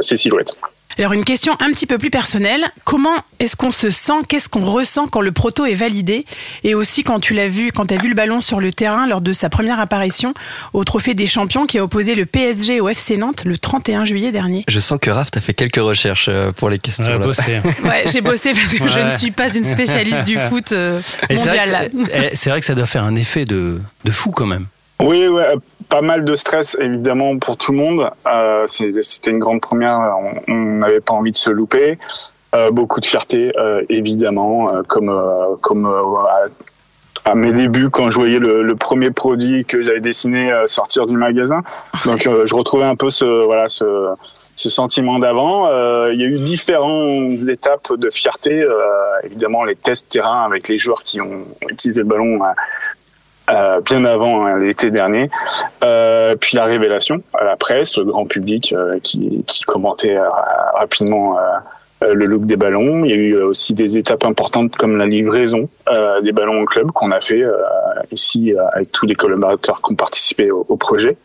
ces 0.00 0.16
silhouettes. 0.16 0.58
Alors 1.00 1.14
une 1.14 1.24
question 1.24 1.54
un 1.60 1.70
petit 1.72 1.86
peu 1.86 1.96
plus 1.98 2.10
personnelle, 2.10 2.70
comment 2.84 3.14
est-ce 3.38 3.56
qu'on 3.56 3.70
se 3.70 3.88
sent, 3.90 4.12
qu'est-ce 4.28 4.48
qu'on 4.50 4.60
ressent 4.70 5.06
quand 5.06 5.22
le 5.22 5.32
proto 5.32 5.64
est 5.64 5.74
validé? 5.74 6.26
Et 6.62 6.74
aussi 6.74 7.04
quand 7.04 7.20
tu 7.20 7.32
l'as 7.32 7.48
vu, 7.48 7.72
quand 7.72 7.86
tu 7.86 7.94
as 7.94 7.96
vu 7.96 8.08
le 8.10 8.14
ballon 8.14 8.40
sur 8.42 8.60
le 8.60 8.70
terrain 8.70 9.06
lors 9.06 9.22
de 9.22 9.32
sa 9.32 9.48
première 9.48 9.80
apparition 9.80 10.34
au 10.74 10.84
Trophée 10.84 11.14
des 11.14 11.26
Champions 11.26 11.64
qui 11.66 11.78
a 11.78 11.84
opposé 11.84 12.14
le 12.14 12.26
PSG 12.26 12.80
au 12.80 12.88
FC 12.90 13.16
Nantes 13.16 13.44
le 13.46 13.56
31 13.56 14.04
juillet 14.04 14.30
dernier. 14.30 14.64
Je 14.68 14.78
sens 14.78 14.98
que 15.00 15.10
Raph, 15.10 15.30
t'as 15.30 15.40
fait 15.40 15.54
quelques 15.54 15.76
recherches 15.76 16.26
euh, 16.28 16.50
pour 16.52 16.68
les 16.68 16.78
questions. 16.78 17.04
Ouais, 17.06 17.18
bossé. 17.18 17.60
Ouais, 17.84 18.04
j'ai 18.12 18.20
bossé 18.20 18.52
parce 18.52 18.74
que 18.74 18.86
je 18.86 19.00
ne 19.00 19.16
suis 19.16 19.30
pas 19.30 19.52
une 19.54 19.64
spécialiste 19.64 20.24
du 20.24 20.36
foot 20.50 20.72
euh, 20.72 21.00
Et 21.30 21.36
c'est 21.36 21.48
vrai, 21.48 21.58
que 21.60 21.64
mondial. 21.64 21.90
ça- 22.10 22.28
eh, 22.30 22.36
c'est 22.36 22.50
vrai 22.50 22.60
que 22.60 22.66
ça 22.66 22.74
doit 22.74 22.84
faire 22.86 23.04
un 23.04 23.16
effet 23.16 23.46
de, 23.46 23.80
de 24.04 24.10
fou 24.10 24.32
quand 24.32 24.46
même. 24.46 24.66
Oui, 25.00 25.28
ouais, 25.28 25.54
pas 25.88 26.02
mal 26.02 26.24
de 26.24 26.34
stress 26.34 26.76
évidemment 26.80 27.38
pour 27.38 27.56
tout 27.56 27.72
le 27.72 27.78
monde. 27.78 28.10
Euh, 28.26 28.66
C'était 28.68 29.30
une 29.30 29.38
grande 29.38 29.60
première, 29.60 29.98
on- 30.48 30.52
n'avait 30.80 31.00
pas 31.00 31.14
envie 31.14 31.32
de 31.32 31.36
se 31.36 31.50
louper. 31.50 31.98
Euh, 32.54 32.70
beaucoup 32.70 32.98
de 33.00 33.06
fierté 33.06 33.52
euh, 33.58 33.82
évidemment, 33.88 34.74
euh, 34.74 34.82
comme 34.82 35.08
euh, 35.08 35.54
comme 35.60 35.86
euh, 35.86 36.48
à, 37.24 37.30
à 37.30 37.34
mes 37.36 37.52
débuts 37.52 37.90
quand 37.90 38.10
je 38.10 38.16
voyais 38.16 38.38
le, 38.40 38.62
le 38.62 38.74
premier 38.76 39.10
produit 39.12 39.64
que 39.64 39.82
j'avais 39.82 40.00
dessiné 40.00 40.50
sortir 40.66 41.06
du 41.06 41.16
magasin. 41.16 41.62
Donc 42.06 42.22
je 42.44 42.54
retrouvais 42.54 42.84
un 42.84 42.96
peu 42.96 43.08
ce 43.10 43.44
voilà 43.44 43.68
ce, 43.68 43.84
ce 44.56 44.68
sentiment 44.68 45.18
d'avant. 45.18 45.66
Il 46.10 46.20
y 46.20 46.24
a 46.24 46.26
eu 46.26 46.38
différentes 46.40 47.40
étapes 47.48 47.92
de 47.96 48.10
fierté. 48.10 48.66
Évidemment 49.24 49.62
les 49.64 49.76
tests 49.76 50.08
terrain 50.08 50.44
avec 50.44 50.66
les 50.68 50.78
joueurs 50.78 51.02
qui 51.04 51.20
ont 51.20 51.44
utilisé 51.68 52.00
le 52.00 52.08
ballon. 52.08 52.40
Euh, 53.50 53.80
bien 53.80 54.04
avant 54.04 54.46
hein, 54.46 54.58
l'été 54.58 54.90
dernier. 54.90 55.30
Euh, 55.82 56.36
puis 56.36 56.56
la 56.56 56.64
révélation 56.64 57.22
à 57.34 57.44
la 57.44 57.56
presse, 57.56 57.96
le 57.98 58.04
grand 58.04 58.26
public 58.26 58.72
euh, 58.72 58.98
qui, 59.02 59.44
qui 59.46 59.62
commentait 59.64 60.16
euh, 60.16 60.28
rapidement 60.74 61.36
le 62.02 62.26
look 62.26 62.46
des 62.46 62.56
ballons. 62.56 63.04
Il 63.04 63.10
y 63.10 63.14
a 63.14 63.16
eu 63.16 63.36
aussi 63.42 63.74
des 63.74 63.98
étapes 63.98 64.24
importantes 64.24 64.76
comme 64.76 64.96
la 64.96 65.06
livraison 65.06 65.68
euh, 65.88 66.20
des 66.22 66.32
ballons 66.32 66.62
au 66.62 66.64
club 66.64 66.90
qu'on 66.92 67.10
a 67.10 67.20
fait 67.20 67.42
euh, 67.42 67.54
ici 68.10 68.52
euh, 68.52 68.62
avec 68.72 68.92
tous 68.92 69.06
les 69.06 69.14
collaborateurs 69.14 69.82
qui 69.82 69.92
ont 69.92 69.96
participé 69.96 70.50
au, 70.50 70.64
au 70.68 70.76
projet. 70.76 71.16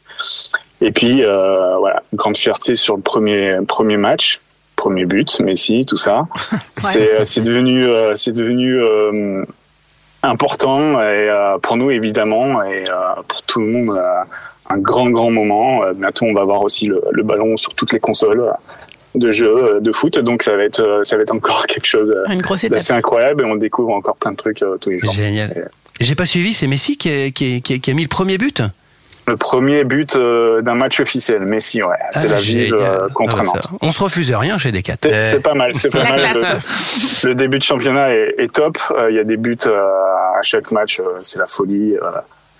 Et 0.82 0.92
puis 0.92 1.24
euh, 1.24 1.78
voilà, 1.78 2.04
grande 2.14 2.38
fierté 2.38 2.76
sur 2.76 2.96
le 2.96 3.02
premier 3.02 3.58
premier 3.68 3.98
match, 3.98 4.42
premier 4.76 5.06
but, 5.06 5.40
Messi, 5.40 5.86
tout 5.86 5.98
ça. 5.98 6.26
C'est 6.78 7.26
c'est 7.26 7.42
devenu 7.42 7.86
euh, 7.86 8.16
c'est 8.16 8.34
devenu 8.34 8.78
euh, 8.78 9.46
important 10.30 11.02
et 11.02 11.30
euh, 11.30 11.58
pour 11.60 11.78
nous 11.78 11.92
évidemment 11.92 12.64
et 12.64 12.90
euh, 12.90 12.94
pour 13.28 13.42
tout 13.44 13.60
le 13.62 13.68
monde 13.68 13.98
euh, 13.98 14.24
un 14.70 14.78
grand 14.78 15.10
grand 15.10 15.32
moment. 15.32 15.84
Euh, 15.84 15.94
bientôt 15.94 16.26
on 16.26 16.34
va 16.34 16.42
avoir 16.42 16.62
aussi 16.62 16.88
le, 16.88 17.02
le 17.12 17.24
ballon 17.24 17.58
sur 17.58 17.74
toutes 17.74 17.94
les 17.94 18.00
consoles 18.00 18.52
de 19.16 19.32
jeux 19.32 19.80
de 19.82 19.92
foot 19.94 20.20
donc 20.20 20.44
ça 20.44 20.58
va 20.58 20.64
être 20.64 21.02
ça 21.04 21.16
va 21.16 21.22
être 21.24 21.34
encore 21.34 21.66
quelque 21.68 21.86
chose 21.88 22.14
d'assez 22.78 22.94
incroyable 22.94 23.44
et 23.44 23.46
on 23.46 23.56
découvre 23.56 23.92
encore 23.94 24.18
plein 24.18 24.32
de 24.32 24.38
trucs 24.38 24.62
euh, 24.64 24.78
tous 24.80 24.90
les 24.90 25.00
jours. 25.00 25.14
Génial. 25.14 25.70
J'ai 26.02 26.16
pas 26.16 26.26
suivi, 26.26 26.54
c'est 26.54 26.68
Messi 26.68 26.98
qui 26.98 27.10
a, 27.10 27.32
qui 27.32 27.56
a- 27.56 27.60
qui 27.62 27.74
a- 27.76 27.78
qui 27.78 27.92
a 27.92 27.94
mis 27.94 28.02
le 28.04 28.10
premier 28.10 28.38
but? 28.38 28.62
Le 29.28 29.38
premier 29.38 29.84
but 29.86 30.16
euh, 30.16 30.62
d'un 30.62 30.76
match 30.76 31.00
officiel, 31.00 31.42
Messi, 31.46 31.82
ouais, 31.82 31.96
c'est 32.14 32.28
la 32.28 32.36
ville 32.36 32.68
génial. 32.68 32.74
euh, 32.76 33.08
contre 33.14 33.38
Ah, 33.40 33.44
bah, 33.44 33.52
Nantes. 33.56 33.64
ça- 33.64 33.70
On 33.82 33.92
se 33.92 34.04
refuse 34.04 34.32
rien 34.34 34.58
chez 34.60 34.72
Decat. 34.72 34.98
C'est 35.02 35.32
c'est 35.32 35.40
pas 35.40 35.56
mal, 35.56 35.74
c'est 35.74 35.90
pas 35.90 36.04
mal. 36.04 36.22
Le, 36.36 37.30
le 37.30 37.36
début 37.36 37.58
de 37.58 37.64
championnat 37.64 38.14
est, 38.14 38.36
est 38.38 38.54
top. 38.54 38.78
Euh, 38.92 39.10
Il 39.10 39.16
y 39.16 39.20
a 39.20 39.24
des 39.24 39.38
buts 39.38 39.58
euh, 39.66 39.80
à 40.38 40.42
chaque 40.44 40.70
match, 40.72 41.00
euh, 41.00 41.20
c'est 41.24 41.40
la 41.40 41.46
folie. 41.46 41.96
euh, 41.96 42.12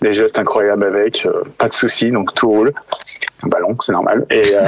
des 0.02 0.12
gestes 0.12 0.38
incroyables 0.38 0.84
avec, 0.84 1.24
euh, 1.24 1.42
pas 1.56 1.68
de 1.68 1.72
soucis, 1.72 2.10
donc 2.10 2.34
tout 2.34 2.48
roule. 2.50 2.72
Un 3.42 3.48
ballon, 3.48 3.74
c'est 3.80 3.92
normal. 3.92 4.26
Et 4.30 4.42
euh, 4.54 4.60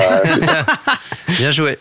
Bien 1.39 1.51
joué. 1.51 1.79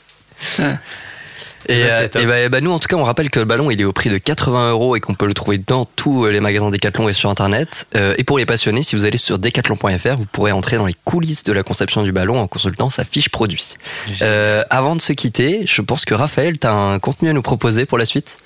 Et, 1.68 1.82
Bah, 1.84 1.90
euh, 1.92 2.08
top. 2.08 2.22
et 2.22 2.26
bah, 2.26 2.50
bah, 2.50 2.62
nous, 2.62 2.72
en 2.72 2.80
tout 2.80 2.88
cas, 2.88 2.96
on 2.96 3.04
rappelle 3.04 3.30
que 3.30 3.40
le 3.40 3.46
ballon, 3.46 3.72
il 3.72 3.82
est 3.82 3.84
au 3.84 3.94
prix 3.94 4.10
de 4.10 4.18
80 4.18 4.72
euros 4.72 4.96
et 4.96 5.00
qu'on 5.00 5.14
peut 5.14 5.26
le 5.26 5.34
trouver 5.34 5.58
dans 5.58 5.86
tous 5.86 6.26
euh, 6.26 6.32
les 6.32 6.40
magasins 6.40 6.70
Decathlon 6.70 7.10
et 7.10 7.14
sur 7.14 7.30
Internet. 7.30 7.88
Euh, 7.96 8.16
et 8.18 8.24
pour 8.24 8.38
les 8.38 8.46
passionnés, 8.46 8.84
si 8.84 8.96
vous 8.96 9.06
allez 9.06 9.18
sur 9.18 9.40
decathlon.fr, 9.40 10.16
vous 10.18 10.26
pourrez 10.32 10.52
entrer 10.52 10.78
dans 10.78 10.86
les 10.86 10.96
coulisses 11.06 11.44
de 11.44 11.52
la 11.52 11.64
conception 11.64 12.04
du 12.04 12.12
ballon 12.12 12.40
en 12.40 12.48
consultant 12.48 12.90
sa 12.90 13.04
fiche 13.04 13.30
produit. 13.30 13.76
Euh, 14.22 14.64
avant 14.70 14.96
de 14.96 15.02
se 15.02 15.14
quitter, 15.14 15.62
je 15.66 15.82
pense 15.82 16.06
que 16.06 16.14
Raphaël, 16.14 16.58
tu 16.60 16.68
as 16.68 16.74
un 16.74 17.00
contenu 17.00 17.30
à 17.30 17.34
nous 17.34 17.42
proposer 17.42 17.86
pour 17.86 17.98
la 17.98 18.06
suite? 18.06 18.38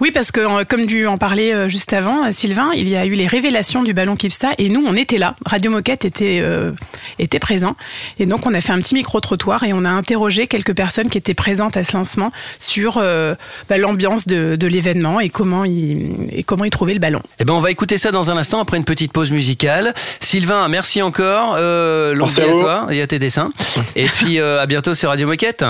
Oui, 0.00 0.10
parce 0.12 0.32
que 0.32 0.40
euh, 0.40 0.64
comme 0.68 0.86
tu 0.86 1.06
en 1.06 1.18
parlais 1.18 1.52
euh, 1.54 1.68
juste 1.68 1.92
avant, 1.92 2.26
euh, 2.26 2.32
Sylvain, 2.32 2.70
il 2.74 2.88
y 2.88 2.96
a 2.96 3.06
eu 3.06 3.14
les 3.14 3.26
révélations 3.26 3.82
du 3.82 3.94
ballon 3.94 4.16
Kipsta 4.16 4.50
et 4.58 4.68
nous, 4.68 4.84
on 4.86 4.94
était 4.94 5.18
là. 5.18 5.36
Radio 5.46 5.70
Moquette 5.70 6.04
était, 6.04 6.40
euh, 6.42 6.72
était 7.18 7.38
présent. 7.38 7.76
Et 8.18 8.26
donc, 8.26 8.46
on 8.46 8.54
a 8.54 8.60
fait 8.60 8.72
un 8.72 8.78
petit 8.78 8.94
micro-trottoir 8.94 9.64
et 9.64 9.72
on 9.72 9.84
a 9.84 9.90
interrogé 9.90 10.46
quelques 10.46 10.74
personnes 10.74 11.08
qui 11.10 11.18
étaient 11.18 11.34
présentes 11.34 11.76
à 11.76 11.84
ce 11.84 11.96
lancement 11.96 12.32
sur 12.58 12.98
euh, 12.98 13.34
bah, 13.68 13.78
l'ambiance 13.78 14.26
de, 14.26 14.56
de 14.56 14.66
l'événement 14.66 15.20
et 15.20 15.28
comment 15.28 15.64
ils 15.64 16.14
et 16.32 16.42
comment 16.42 16.64
ils 16.64 16.70
trouvaient 16.70 16.94
le 16.94 17.00
ballon. 17.00 17.22
Eh 17.38 17.44
ben, 17.44 17.54
on 17.54 17.60
va 17.60 17.70
écouter 17.70 17.98
ça 17.98 18.10
dans 18.10 18.30
un 18.30 18.36
instant 18.36 18.60
après 18.60 18.76
une 18.76 18.84
petite 18.84 19.12
pause 19.12 19.30
musicale. 19.30 19.94
Sylvain, 20.20 20.68
merci 20.68 21.02
encore. 21.02 21.56
Euh, 21.58 22.14
longue 22.14 22.28
Merci 22.28 22.40
vie 22.40 22.56
à 22.56 22.60
toi 22.60 22.86
et 22.90 23.02
à 23.02 23.06
tes 23.06 23.18
dessins. 23.18 23.52
Et 23.96 24.06
puis 24.06 24.38
euh, 24.38 24.60
à 24.60 24.66
bientôt 24.66 24.94
sur 24.94 25.10
Radio 25.10 25.26
Moquette. 25.26 25.64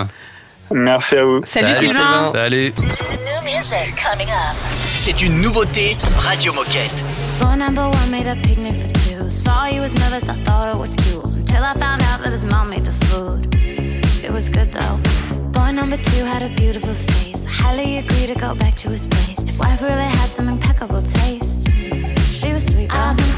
Merci 0.73 1.17
à 1.17 1.25
vous. 1.25 1.41
Salut, 1.45 1.75
Salut, 1.75 1.89
Sylvain. 1.89 2.33
Sylvain. 2.33 2.33
Salut. 2.33 2.75
C'est 4.97 5.23
une 5.23 5.41
nouveauté 5.41 5.97
Radio 6.19 6.53
Moquette. 6.53 6.91
Phone 7.41 7.59
number 7.59 7.89
one 7.89 8.11
made 8.11 8.27
a 8.27 8.37
picnic 8.37 8.75
for 8.75 8.93
two. 8.93 9.31
Saw 9.31 9.65
he 9.65 9.81
was 9.81 9.95
nervous, 9.95 10.29
I 10.29 10.35
thought 10.45 10.75
it 10.75 10.79
was 10.79 10.95
cute. 10.97 11.25
Until 11.25 11.63
I 11.63 11.75
found 11.75 12.03
out 12.03 12.23
that 12.23 12.33
his 12.33 12.45
mom 12.45 12.71
made 12.71 12.85
the 12.85 12.93
food. 13.07 13.55
It 14.25 14.33
was 14.33 14.49
good 14.49 14.73
though. 14.73 14.99
Boy 15.53 15.73
number 15.73 15.97
two 15.97 16.25
had 16.25 16.43
a 16.43 16.49
beautiful 16.55 16.95
face. 16.95 17.47
I 17.47 17.51
highly 17.51 17.99
agree 17.99 18.27
to 18.27 18.35
go 18.35 18.55
back 18.55 18.75
to 18.77 18.89
his 18.89 19.07
place. 19.07 19.43
His 19.45 19.59
wife 19.59 19.83
really 19.83 20.03
had 20.03 20.31
some 20.31 20.49
impeccable 20.49 21.03
taste. 21.03 21.69
She 22.33 22.53
was 22.53 22.65
sweet. 22.67 22.91
Though. 22.91 23.34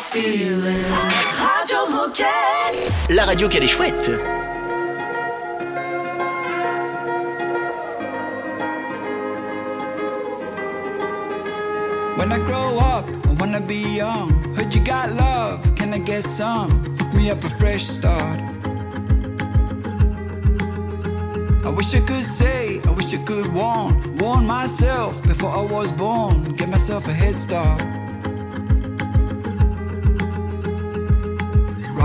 Feeling. 0.00 0.84
Radio 1.40 1.88
Moquette. 1.90 2.92
La 3.10 3.24
radio 3.24 3.48
qu'elle 3.48 3.64
est 3.64 3.68
chouette. 3.68 4.10
When 12.16 12.32
I 12.32 12.38
grow 12.38 12.78
up, 12.78 13.06
I 13.26 13.32
wanna 13.40 13.60
be 13.60 13.96
young. 13.96 14.30
Heard 14.54 14.74
you 14.74 14.82
got 14.82 15.12
love, 15.12 15.62
can 15.76 15.92
I 15.94 15.98
get 15.98 16.24
some? 16.24 16.70
Hook 16.98 17.14
me 17.14 17.30
up 17.30 17.42
a 17.44 17.48
fresh 17.48 17.86
start. 17.86 18.40
I 21.64 21.70
wish 21.70 21.94
I 21.94 22.00
could 22.00 22.24
say, 22.24 22.80
I 22.86 22.90
wish 22.90 23.12
I 23.14 23.18
could 23.18 23.52
warn, 23.52 24.16
warn 24.16 24.46
myself 24.46 25.22
before 25.22 25.50
I 25.50 25.62
was 25.62 25.92
born. 25.92 26.42
Get 26.56 26.68
myself 26.68 27.06
a 27.08 27.12
head 27.12 27.36
start. 27.38 27.97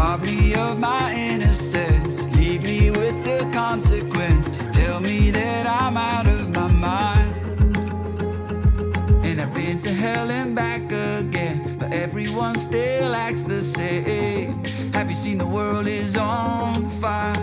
Rob 0.03 0.21
me 0.21 0.53
of 0.55 0.79
my 0.79 1.13
innocence, 1.13 2.21
leave 2.35 2.61
me 2.63 2.91
with 2.91 3.23
the 3.23 3.49
consequence. 3.53 4.51
Tell 4.73 4.99
me 4.99 5.31
that 5.31 5.65
I'm 5.65 5.95
out 5.95 6.27
of 6.27 6.53
my 6.53 6.67
mind. 6.67 7.33
And 9.23 9.39
I've 9.39 9.53
been 9.53 9.77
to 9.77 9.93
hell 9.93 10.29
and 10.29 10.53
back 10.53 10.83
again, 10.91 11.77
but 11.79 11.93
everyone 11.93 12.55
still 12.57 13.15
acts 13.15 13.43
the 13.43 13.63
same. 13.63 14.61
Have 14.93 15.07
you 15.09 15.15
seen 15.15 15.37
the 15.37 15.47
world 15.47 15.87
is 15.87 16.17
on 16.17 16.89
fire? 17.01 17.33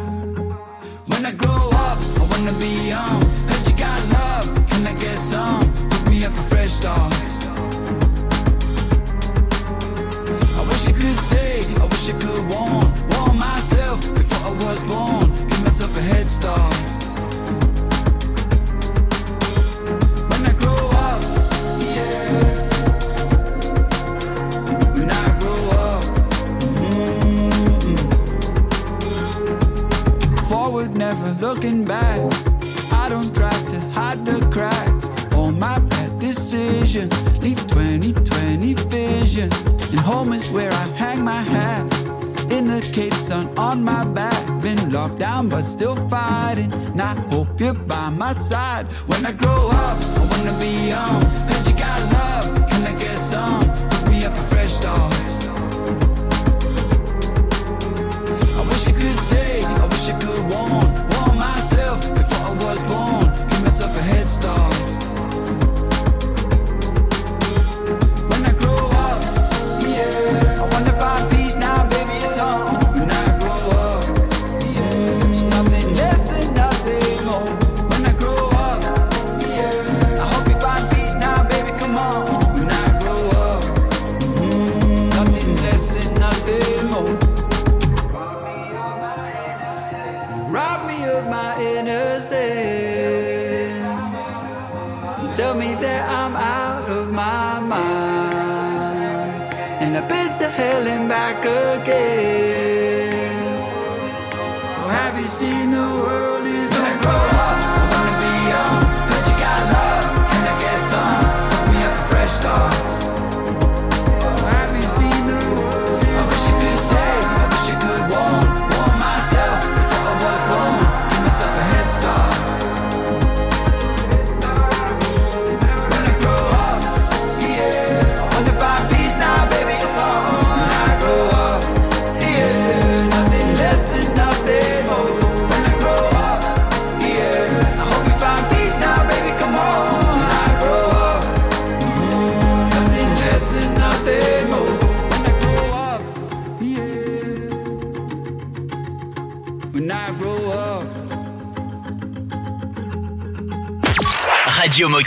When 1.07 1.25
I 1.25 1.33
grow 1.33 1.71
up, 1.89 1.99
I 2.21 2.27
wanna 2.31 2.53
be 2.59 2.89
young. 2.91 3.23
Heard 3.49 3.67
you 3.69 3.77
got 3.87 4.01
love, 4.19 4.69
can 4.69 4.87
I 4.87 4.93
get 5.01 5.19
some? 5.19 5.65
Hook 5.93 6.11
me 6.11 6.27
up 6.27 6.35
a 6.35 6.43
fresh 6.51 6.73
start. 6.73 7.20
Wish 12.13 12.25
I 12.25 12.27
could 12.27 12.49
warn, 12.49 13.09
warn 13.11 13.39
myself 13.39 14.01
before 14.15 14.49
I 14.49 14.51
was 14.65 14.85
born. 14.85 15.31
Give 15.49 15.63
myself 15.63 15.97
a 15.97 16.01
head 16.01 16.29
start. 16.29 16.75
When 20.31 20.47
I 20.47 20.53
grow 20.53 20.75
up, 20.75 21.23
yeah. 21.81 22.33
When 24.95 25.11
I 25.11 25.39
grow 25.41 25.71
up, 25.71 26.05
mm 26.75 27.99
forward, 30.49 30.97
never 30.97 31.33
looking 31.41 31.85
back. 31.85 32.19
I 32.93 33.09
don't 33.09 33.35
try 33.35 33.51
to 33.51 33.81
hide 33.91 34.25
the 34.25 34.41
cracks. 34.51 35.09
All 35.35 35.53
my 35.53 35.79
bad 35.79 36.19
decisions 36.19 37.13
leave 37.41 37.59
2020 37.69 38.75
vision. 38.75 39.51
And 39.91 40.01
home 40.01 40.33
is 40.33 40.51
where 40.51 40.73
I 40.73 40.87
hang 40.97 41.25
my 41.25 41.43
hat. 41.43 42.00
In 42.51 42.67
the 42.67 42.81
Cape 42.93 43.15
Sun 43.15 43.57
on 43.59 43.83
my 43.83 44.05
back. 44.05 44.63
Been 44.63 44.91
locked 44.91 45.19
down 45.19 45.49
but 45.49 45.63
still 45.63 45.97
fighting. 46.09 46.73
And 46.73 47.01
I 47.01 47.15
hope 47.31 47.61
you're 47.61 47.75
by 47.75 48.11
my 48.11 48.33
side. 48.33 48.87
When 49.07 49.25
I 49.25 49.33
grow 49.33 49.69
up, 49.69 49.99
I 50.19 50.29
wanna 50.31 50.59
be 50.59 50.89
young. 50.89 51.60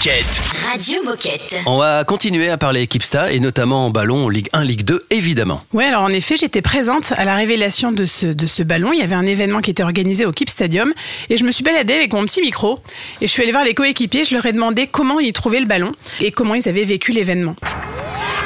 Moquette. 0.03 0.41
Radio 0.69 1.01
Moquette. 1.05 1.55
On 1.65 1.77
va 1.77 2.03
continuer 2.03 2.49
à 2.49 2.57
parler 2.57 2.87
Kipsta 2.87 3.31
et 3.31 3.39
notamment 3.39 3.85
en 3.85 3.89
ballon 3.89 4.25
en 4.25 4.27
Ligue 4.27 4.49
1, 4.51 4.65
Ligue 4.65 4.83
2, 4.83 5.05
évidemment. 5.11 5.61
Ouais, 5.71 5.85
alors 5.85 6.01
en 6.01 6.09
effet, 6.09 6.35
j'étais 6.35 6.61
présente 6.61 7.13
à 7.15 7.23
la 7.23 7.35
révélation 7.35 7.93
de 7.93 8.03
ce, 8.03 8.25
de 8.25 8.45
ce 8.45 8.63
ballon. 8.63 8.91
Il 8.91 8.99
y 8.99 9.01
avait 9.01 9.15
un 9.15 9.25
événement 9.25 9.61
qui 9.61 9.71
était 9.71 9.81
organisé 9.81 10.25
au 10.25 10.33
Keep 10.33 10.49
Stadium 10.49 10.91
et 11.29 11.37
je 11.37 11.45
me 11.45 11.51
suis 11.51 11.63
baladée 11.63 11.93
avec 11.93 12.11
mon 12.11 12.25
petit 12.25 12.41
micro 12.41 12.81
et 13.21 13.27
je 13.27 13.31
suis 13.31 13.43
allée 13.43 13.53
voir 13.53 13.63
les 13.63 13.75
coéquipiers. 13.75 14.25
Je 14.25 14.35
leur 14.35 14.45
ai 14.45 14.51
demandé 14.51 14.87
comment 14.87 15.21
ils 15.21 15.31
trouvaient 15.31 15.61
le 15.61 15.67
ballon 15.67 15.93
et 16.19 16.31
comment 16.31 16.55
ils 16.55 16.67
avaient 16.67 16.83
vécu 16.83 17.13
l'événement. 17.13 17.55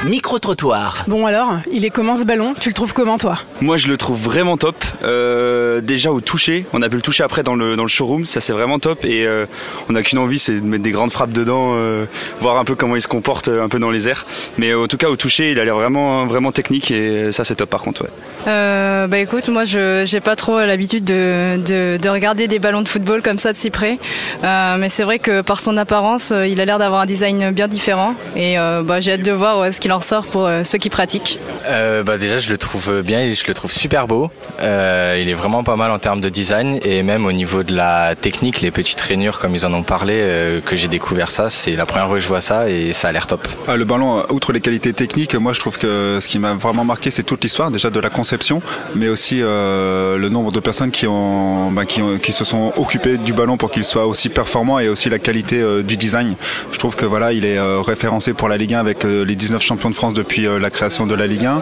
Micro-trottoir. 0.06 1.04
Bon 1.08 1.26
alors, 1.26 1.56
il 1.72 1.84
est 1.84 1.90
comment 1.90 2.16
ce 2.16 2.24
ballon? 2.24 2.54
Tu 2.60 2.70
le 2.70 2.74
trouves 2.74 2.94
comment 2.94 3.18
toi? 3.18 3.36
Moi, 3.62 3.78
je 3.78 3.88
le 3.88 3.98
trouve 3.98 4.20
vraiment 4.20 4.56
top. 4.56 4.86
Euh, 5.04 5.82
déjà 5.82 6.12
au 6.12 6.22
toucher, 6.22 6.66
on 6.72 6.82
a 6.82 6.90
pu 6.90 6.98
le 6.98 7.02
toucher 7.02 7.24
après 7.24 7.42
dans 7.42 7.56
le 7.56 7.76
dans 7.76 7.84
le 7.84 7.90
showroom, 7.90 8.26
ça 8.26 8.40
c'est 8.40 8.54
vraiment 8.54 8.78
top. 8.78 9.04
Et 9.04 9.26
euh, 9.26 9.48
on 9.90 9.94
n'a 9.94 10.04
qu'une 10.04 10.20
envie, 10.20 10.38
c'est 10.38 10.62
de 10.62 10.66
mettre 10.66 10.84
des 10.84 10.92
grandes 10.92 11.12
frappes 11.12 11.32
dedans, 11.34 11.74
euh, 11.74 12.06
voir 12.42 12.58
un 12.58 12.64
peu 12.64 12.76
comment 12.76 12.96
il 12.96 13.02
se 13.02 13.08
comporte 13.08 13.48
un 13.48 13.70
peu 13.70 13.80
dans 13.80 13.90
les 13.90 14.08
airs. 14.08 14.26
Mais 14.58 14.70
euh, 14.70 14.84
en 14.84 14.88
tout 14.88 14.98
cas, 14.98 15.10
au 15.10 15.16
toucher, 15.16 15.52
il 15.52 15.60
a 15.60 15.66
l'air 15.66 15.76
vraiment 15.76 16.28
vraiment 16.28 16.52
technique 16.52 16.92
et 16.92 17.32
ça 17.32 17.44
c'est 17.44 17.56
top 17.56 17.70
par 17.70 17.82
contre. 17.82 18.04
Ouais. 18.04 18.10
Euh, 18.48 19.08
bah 19.08 19.18
écoute, 19.18 19.50
moi 19.50 19.66
je 19.66 20.04
j'ai 20.06 20.22
pas 20.22 20.36
trop 20.36 20.60
l'habitude 20.60 21.06
de, 21.06 21.58
de, 21.58 21.98
de 21.98 22.10
regarder 22.10 22.48
des 22.48 22.60
ballons 22.60 22.84
de 22.84 22.88
football 22.88 23.22
comme 23.22 23.40
ça 23.40 23.52
de 23.52 23.58
si 23.58 23.72
près, 23.72 23.98
euh, 24.44 24.78
mais 24.78 24.90
c'est 24.90 25.04
vrai 25.04 25.18
que 25.20 25.42
par 25.42 25.60
son 25.60 25.76
apparence, 25.76 26.32
il 26.32 26.62
a 26.62 26.66
l'air 26.66 26.78
d'avoir 26.78 27.02
un 27.02 27.06
design 27.08 27.50
bien 27.52 27.68
différent 27.68 28.14
et 28.36 28.60
euh, 28.60 28.84
bah, 28.84 29.00
j'ai 29.00 29.14
hâte 29.14 29.24
de 29.24 29.32
voir 29.32 29.60
ouais, 29.60 29.72
ce 29.72 29.82
qu'il 29.82 29.87
en 29.92 29.98
ressort 30.00 30.26
pour 30.26 30.46
euh, 30.46 30.64
ceux 30.64 30.78
qui 30.78 30.90
pratiquent. 30.90 31.40
Euh, 31.68 32.04
bah 32.04 32.18
déjà 32.18 32.40
je 32.40 32.50
le 32.50 32.58
trouve 32.58 33.02
bien 33.02 33.20
et 33.20 33.34
je 33.34 33.46
le 33.48 33.54
trouve 33.54 33.72
super 33.72 34.08
beau. 34.08 34.30
Euh, 34.62 35.20
il 35.22 35.30
est 35.30 35.34
vraiment 35.34 35.64
pas 35.64 35.76
mal 35.76 35.92
en 35.92 36.00
termes 36.00 36.22
de 36.22 36.30
design 36.30 36.80
et 36.84 37.04
même 37.04 37.26
au 37.26 37.32
niveau 37.32 37.64
de 37.64 37.76
la 37.76 38.16
technique, 38.16 38.62
les 38.62 38.72
petites 38.72 39.00
rainures 39.02 39.40
comme 39.40 39.54
ils 39.56 39.66
en 39.66 39.74
ont 39.74 39.84
parlé, 39.84 40.14
euh, 40.18 40.62
que 40.62 40.76
j'ai 40.76 40.88
découvert 40.88 41.32
ça, 41.32 41.50
c'est 41.50 41.76
la 41.76 41.86
première 41.86 42.08
fois 42.08 42.16
que 42.18 42.24
je 42.24 42.28
vois 42.28 42.42
ça 42.42 42.70
et 42.70 42.94
ça 42.94 43.10
a 43.10 43.12
l'air 43.12 43.28
top. 43.28 43.48
Ah, 43.68 43.76
le 43.76 43.86
ballon, 43.86 44.24
outre 44.30 44.54
les 44.54 44.62
qualités 44.62 44.94
techniques, 44.94 45.36
moi 45.36 45.54
je 45.54 45.60
trouve 45.60 45.78
que 45.78 46.20
ce 46.22 46.28
qui 46.28 46.40
m'a 46.40 46.54
vraiment 46.54 46.86
marqué, 46.86 47.12
c'est 47.12 47.24
toute 47.24 47.44
l'histoire 47.44 47.72
déjà 47.72 47.90
de 47.90 48.00
la 48.00 48.10
conception, 48.10 48.62
mais 48.96 49.10
aussi 49.10 49.40
euh, 49.42 50.18
le 50.18 50.30
nombre 50.30 50.52
de 50.52 50.60
personnes 50.60 50.92
qui 50.92 51.08
ont, 51.08 51.72
bah, 51.72 51.86
qui, 51.86 52.02
ont- 52.02 52.18
qui 52.18 52.34
se 52.34 52.46
sont 52.46 52.74
occupées 52.78 53.18
du 53.18 53.34
ballon 53.34 53.58
pour 53.58 53.72
qu'il 53.72 53.84
soit 53.84 54.06
aussi 54.08 54.30
performant 54.30 54.80
et 54.80 54.90
aussi 54.90 55.10
la 55.10 55.20
qualité 55.20 55.62
euh, 55.62 55.84
du 55.84 55.98
design. 55.98 56.36
Je 56.72 56.78
trouve 56.80 56.96
que 56.96 57.06
voilà, 57.06 57.34
il 57.34 57.46
est 57.46 57.58
euh, 57.58 57.82
référencé 57.82 58.34
pour 58.34 58.50
la 58.50 58.58
Ligue 58.58 58.74
1 58.74 58.80
avec 58.80 59.06
euh, 59.06 59.24
les 59.26 59.36
19 59.36 59.62
championnats 59.62 59.77
champion 59.78 59.90
de 59.92 59.96
France 59.96 60.14
depuis 60.16 60.48
euh, 60.48 60.60
la 60.60 60.72
création 60.72 61.06
de 61.06 61.14
la 61.14 61.28
Ligue 61.28 61.46
1. 61.46 61.62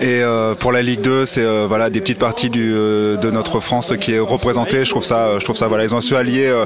Et 0.00 0.22
euh, 0.22 0.54
pour 0.54 0.70
la 0.70 0.82
Ligue 0.82 1.00
2, 1.00 1.26
c'est 1.26 1.42
euh, 1.42 1.66
voilà 1.68 1.90
des 1.90 2.00
petites 2.00 2.18
parties 2.18 2.48
du, 2.48 2.72
euh, 2.72 3.16
de 3.16 3.30
notre 3.30 3.58
France 3.58 3.92
qui 4.00 4.14
est 4.14 4.20
représentée. 4.20 4.84
Je 4.84 4.90
trouve 4.90 5.04
ça, 5.04 5.38
je 5.38 5.44
trouve 5.44 5.56
ça 5.56 5.66
voilà, 5.66 5.84
ils 5.84 5.94
ont 5.94 6.00
su 6.00 6.14
allier 6.14 6.46
euh, 6.46 6.64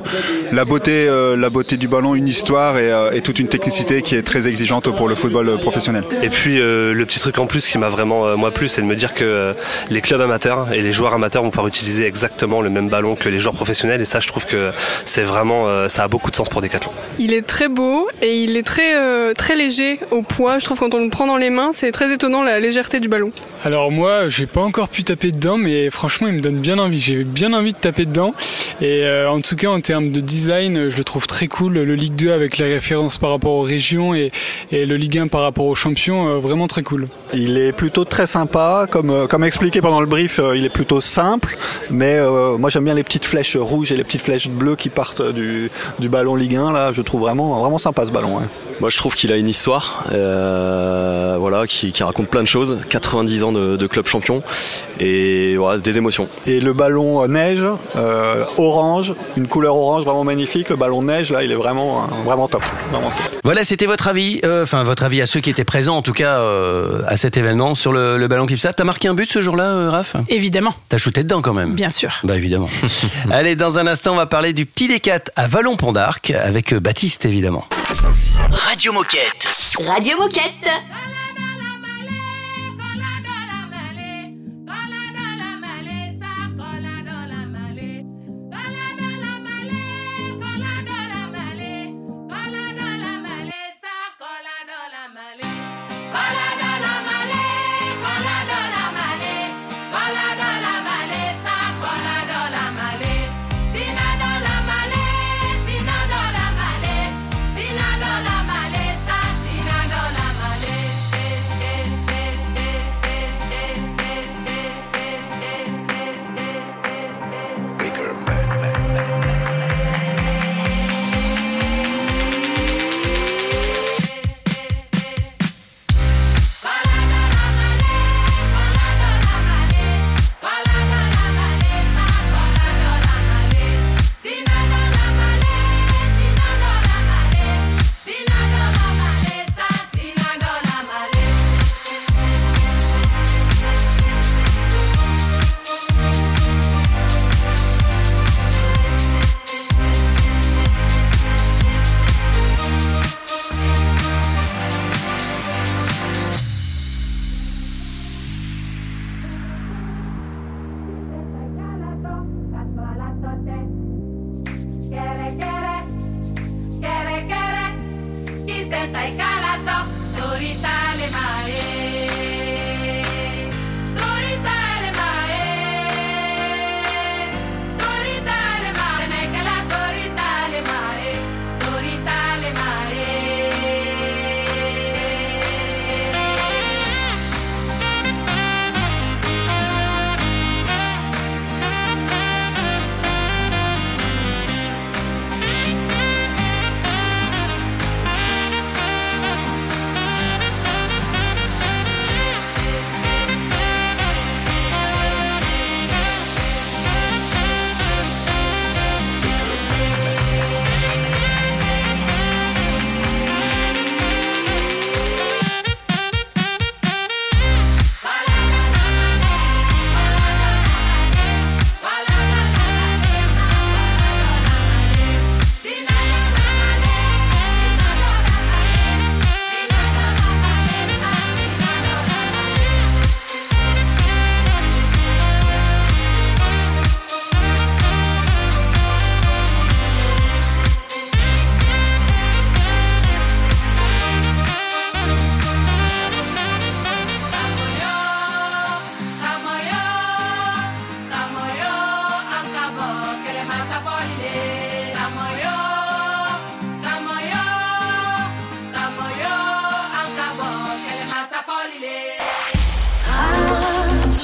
la 0.53 0.65
beauté, 0.67 1.07
euh, 1.09 1.37
la 1.37 1.49
beauté 1.49 1.79
du 1.79 1.89
ballon, 1.89 2.15
une 2.15 2.29
histoire 2.29 2.77
et, 2.77 2.93
euh, 2.93 3.13
et 3.13 3.23
toute 3.23 3.39
une 3.39 3.49
technicité 3.49 4.03
qui 4.03 4.15
est 4.15 4.23
très 4.23 4.47
exigeante 4.47 4.95
pour 4.95 5.09
le 5.09 5.15
football 5.15 5.59
professionnel. 5.59 6.05
Et 6.23 6.29
puis 6.29 6.61
euh, 6.61 6.93
le 6.93 7.07
petit 7.07 7.19
truc 7.19 7.39
en 7.39 7.47
plus 7.47 7.67
qui 7.67 7.79
m'a 7.79 7.89
vraiment 7.89 8.27
euh, 8.27 8.37
moi 8.37 8.51
plu, 8.51 8.69
c'est 8.69 8.83
de 8.83 8.87
me 8.87 8.97
dire 8.97 9.15
que 9.15 9.25
euh, 9.25 9.53
les 9.91 10.03
clubs 10.03 10.21
amateurs 10.21 10.73
et 10.73 10.83
les 10.83 10.93
joueurs 10.93 11.15
amateurs 11.15 11.43
vont 11.43 11.51
pouvoir 11.51 11.69
utiliser 11.69 12.07
exactement 12.07 12.61
le 12.61 12.69
même 12.69 12.89
ballon 12.89 13.15
que 13.17 13.29
les 13.31 13.39
joueurs 13.39 13.55
professionnels. 13.55 14.03
Et 14.03 14.05
ça, 14.05 14.21
je 14.21 14.29
trouve 14.29 14.45
que 14.45 14.71
c'est 15.07 15.23
vraiment, 15.23 15.67
euh, 15.67 15.89
ça 15.89 16.05
a 16.05 16.09
beaucoup 16.09 16.31
de 16.31 16.37
sens 16.37 16.49
pour 16.49 16.61
Decathlon. 16.61 16.91
Il 17.19 17.33
est 17.33 17.47
très 17.47 17.69
beau 17.69 18.09
et 18.21 18.37
il 18.37 18.57
est 18.57 18.63
très 18.63 18.97
euh, 18.97 19.33
très 19.35 19.55
léger 19.55 20.01
au 20.11 20.23
poids. 20.23 20.59
Je 20.59 20.65
trouve 20.65 20.74
quand 20.79 20.95
on 20.95 21.05
le 21.05 21.11
prend 21.11 21.27
dans 21.27 21.37
les 21.37 21.51
mains, 21.51 21.71
c'est 21.73 21.91
très 21.93 22.13
étonnant 22.13 22.43
la 22.43 22.61
légèreté 22.61 23.01
du 23.01 23.09
ballon. 23.09 23.33
Alors 23.65 23.91
moi, 23.91 24.29
j'ai 24.29 24.47
pas 24.47 24.63
encore 24.63 24.89
pu 24.89 25.05
taper 25.05 25.31
dedans, 25.33 25.57
mais 25.57 25.91
franchement, 25.91 26.29
il 26.29 26.35
me 26.35 26.41
donne 26.41 26.59
bien 26.61 26.79
envie. 26.79 27.01
J'ai 27.01 27.25
bien 27.25 27.53
envie 27.53 27.73
de 27.73 27.79
taper 27.79 28.05
dedans. 28.07 28.35
Et 28.81 29.05
euh, 29.05 29.31
en 29.31 29.41
tout 29.41 29.57
cas, 29.57 29.69
en 29.69 29.81
termes 29.81 30.11
de 30.11 30.21
design, 30.21 30.89
je 30.89 30.97
le 30.97 31.05
trouve 31.05 31.27
très 31.27 31.47
cool. 31.49 31.75
Le 31.75 31.95
Ligue 31.95 32.15
2 32.15 32.33
avec 32.33 32.59
les 32.59 32.73
références 32.73 33.19
par 33.19 33.31
rapport 33.31 33.53
aux 33.53 33.63
régions 33.63 34.15
et, 34.15 34.33
et 34.71 34.87
le 34.87 34.97
Ligue 34.97 35.19
1 35.19 35.29
par 35.29 35.43
rapport 35.43 35.67
aux 35.67 35.75
champions, 35.75 36.29
euh, 36.29 36.39
vraiment 36.39 36.69
très 36.69 36.83
cool. 36.83 37.09
Il 37.33 37.59
est 37.59 37.73
plutôt 37.73 38.05
très 38.05 38.27
sympa, 38.27 38.87
comme, 38.91 39.11
euh, 39.11 39.27
comme 39.27 39.45
expliqué 39.45 39.81
pendant 39.81 40.01
le 40.01 40.07
brief, 40.07 40.39
euh, 40.39 40.57
il 40.57 40.65
est 40.65 40.71
plutôt 40.71 41.01
simple, 41.01 41.57
mais 41.91 42.17
euh, 42.17 42.57
moi 42.59 42.71
j'aime 42.71 42.85
bien 42.85 42.95
les 42.95 43.03
petites 43.03 43.25
flèches 43.25 43.57
rouges 43.57 43.93
et 43.93 43.97
les 43.97 44.05
petites 44.05 44.23
flèches 44.23 44.49
bleues 44.49 44.77
qui 44.77 44.89
partent 44.89 45.23
du, 45.23 45.71
du 45.99 46.09
ballon 46.09 46.37
Ligue 46.37 46.57
1, 46.57 46.73
là 46.73 46.93
je 46.93 47.03
trouve 47.03 47.23
vraiment, 47.23 47.59
vraiment 47.61 47.79
sympa 47.79 48.07
ce 48.07 48.13
ballon. 48.13 48.37
ouais. 48.39 48.45
Moi, 48.81 48.91
je 48.91 48.97
trouve 48.97 49.15
qu'il 49.15 49.33
a 49.33 49.37
une 49.37 49.49
histoire, 49.49 50.05
euh, 50.13 51.37
voilà, 51.39 51.67
qui, 51.67 51.93
qui 51.93 52.03
raconte 52.03 52.29
plein 52.29 52.43
de 52.43 52.49
choses. 52.49 52.79
90 52.89 53.45
ans 53.45 53.53
de, 53.53 53.87
club 53.87 54.07
champion 54.07 54.43
et 54.99 55.57
voilà, 55.57 55.79
des 55.79 55.99
émotions. 55.99 56.29
Et 56.47 56.59
le 56.61 56.73
ballon 56.73 57.27
neige, 57.29 57.65
euh, 57.97 58.45
orange, 58.57 59.15
une 59.37 59.47
couleur 59.47 59.77
orange 59.77 60.05
vraiment 60.05 60.25
magnifique, 60.25 60.71
le 60.71 60.77
ballon 60.77 61.03
neige 61.03 61.31
là 61.31 61.45
il 61.45 61.53
est 61.53 61.57
vraiment, 61.57 62.07
vraiment 62.25 62.49
top. 62.49 62.63
Vraiment 62.91 63.11
top. 63.11 63.34
Voilà, 63.45 63.63
c'était 63.63 63.85
votre 63.85 64.09
avis, 64.09 64.41
euh, 64.45 64.63
enfin 64.63 64.83
votre 64.85 65.05
avis 65.05 65.21
à 65.21 65.27
ceux 65.27 65.41
qui 65.41 65.51
étaient 65.51 65.65
présents 65.65 65.99
en 65.99 66.03
tout 66.03 66.15
cas 66.15 66.39
euh, 66.41 67.03
à 67.07 67.19
cet 67.19 67.37
événement 67.37 67.75
sur 67.75 67.93
le, 67.93 68.17
le 68.17 68.27
ballon 68.27 68.47
Kipsa. 68.47 68.73
T'as 68.73 68.85
marqué 68.85 69.07
un 69.07 69.13
but 69.15 69.31
ce 69.31 69.43
jour-là, 69.43 69.65
euh, 69.65 69.91
Raph? 69.91 70.17
Évidemment. 70.31 70.75
T'as 70.89 70.97
shooté 70.97 71.23
dedans 71.25 71.43
quand 71.43 71.53
même 71.53 71.75
Bien 71.75 71.91
sûr. 71.91 72.11
Bah 72.25 72.37
évidemment. 72.39 72.71
Allez, 73.31 73.55
dans 73.55 73.79
un 73.79 73.87
instant, 73.87 74.15
on 74.15 74.17
va 74.17 74.25
parler 74.25 74.55
du 74.55 74.65
petit 74.65 74.89
Décat 74.89 75.21
à 75.37 75.47
Vallon-Pont 75.47 75.93
d'Arc 75.93 76.31
avec 76.31 76.73
euh, 76.73 76.81
Baptiste 76.81 77.27
évidemment. 77.27 77.67
Radio 78.51 78.93
Moquette. 78.95 79.47
Radio 79.87 80.17
Moquette. 80.19 80.71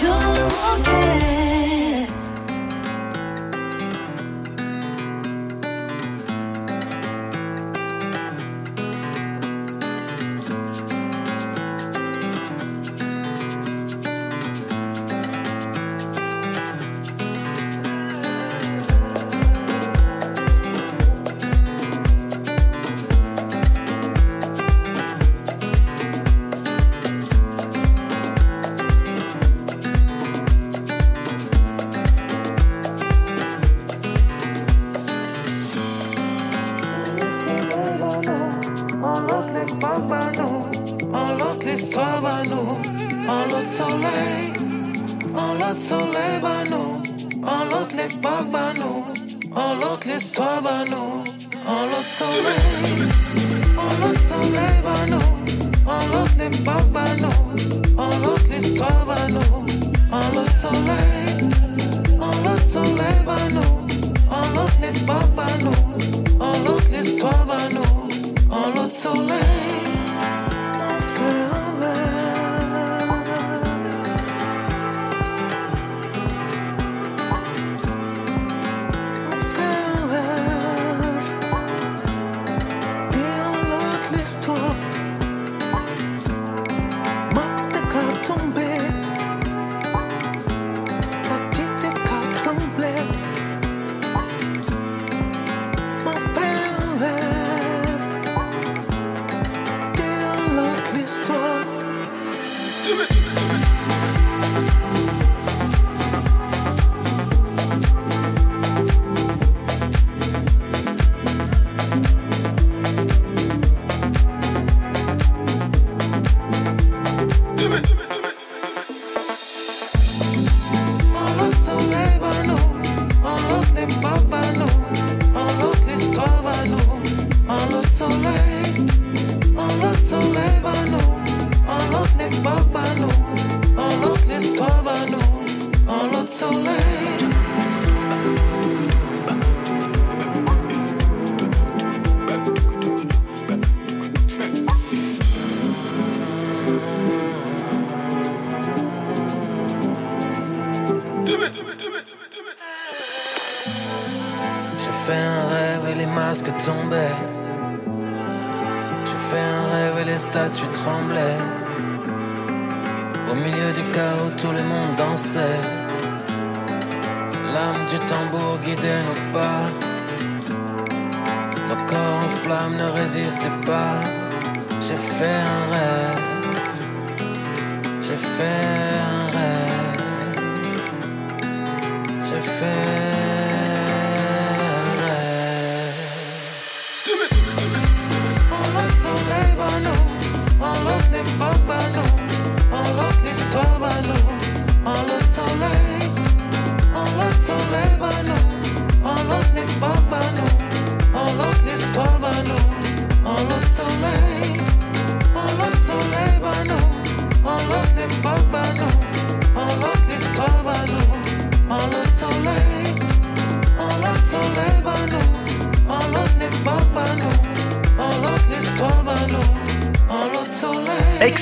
You're 0.01 0.09
okay. 0.09 1.39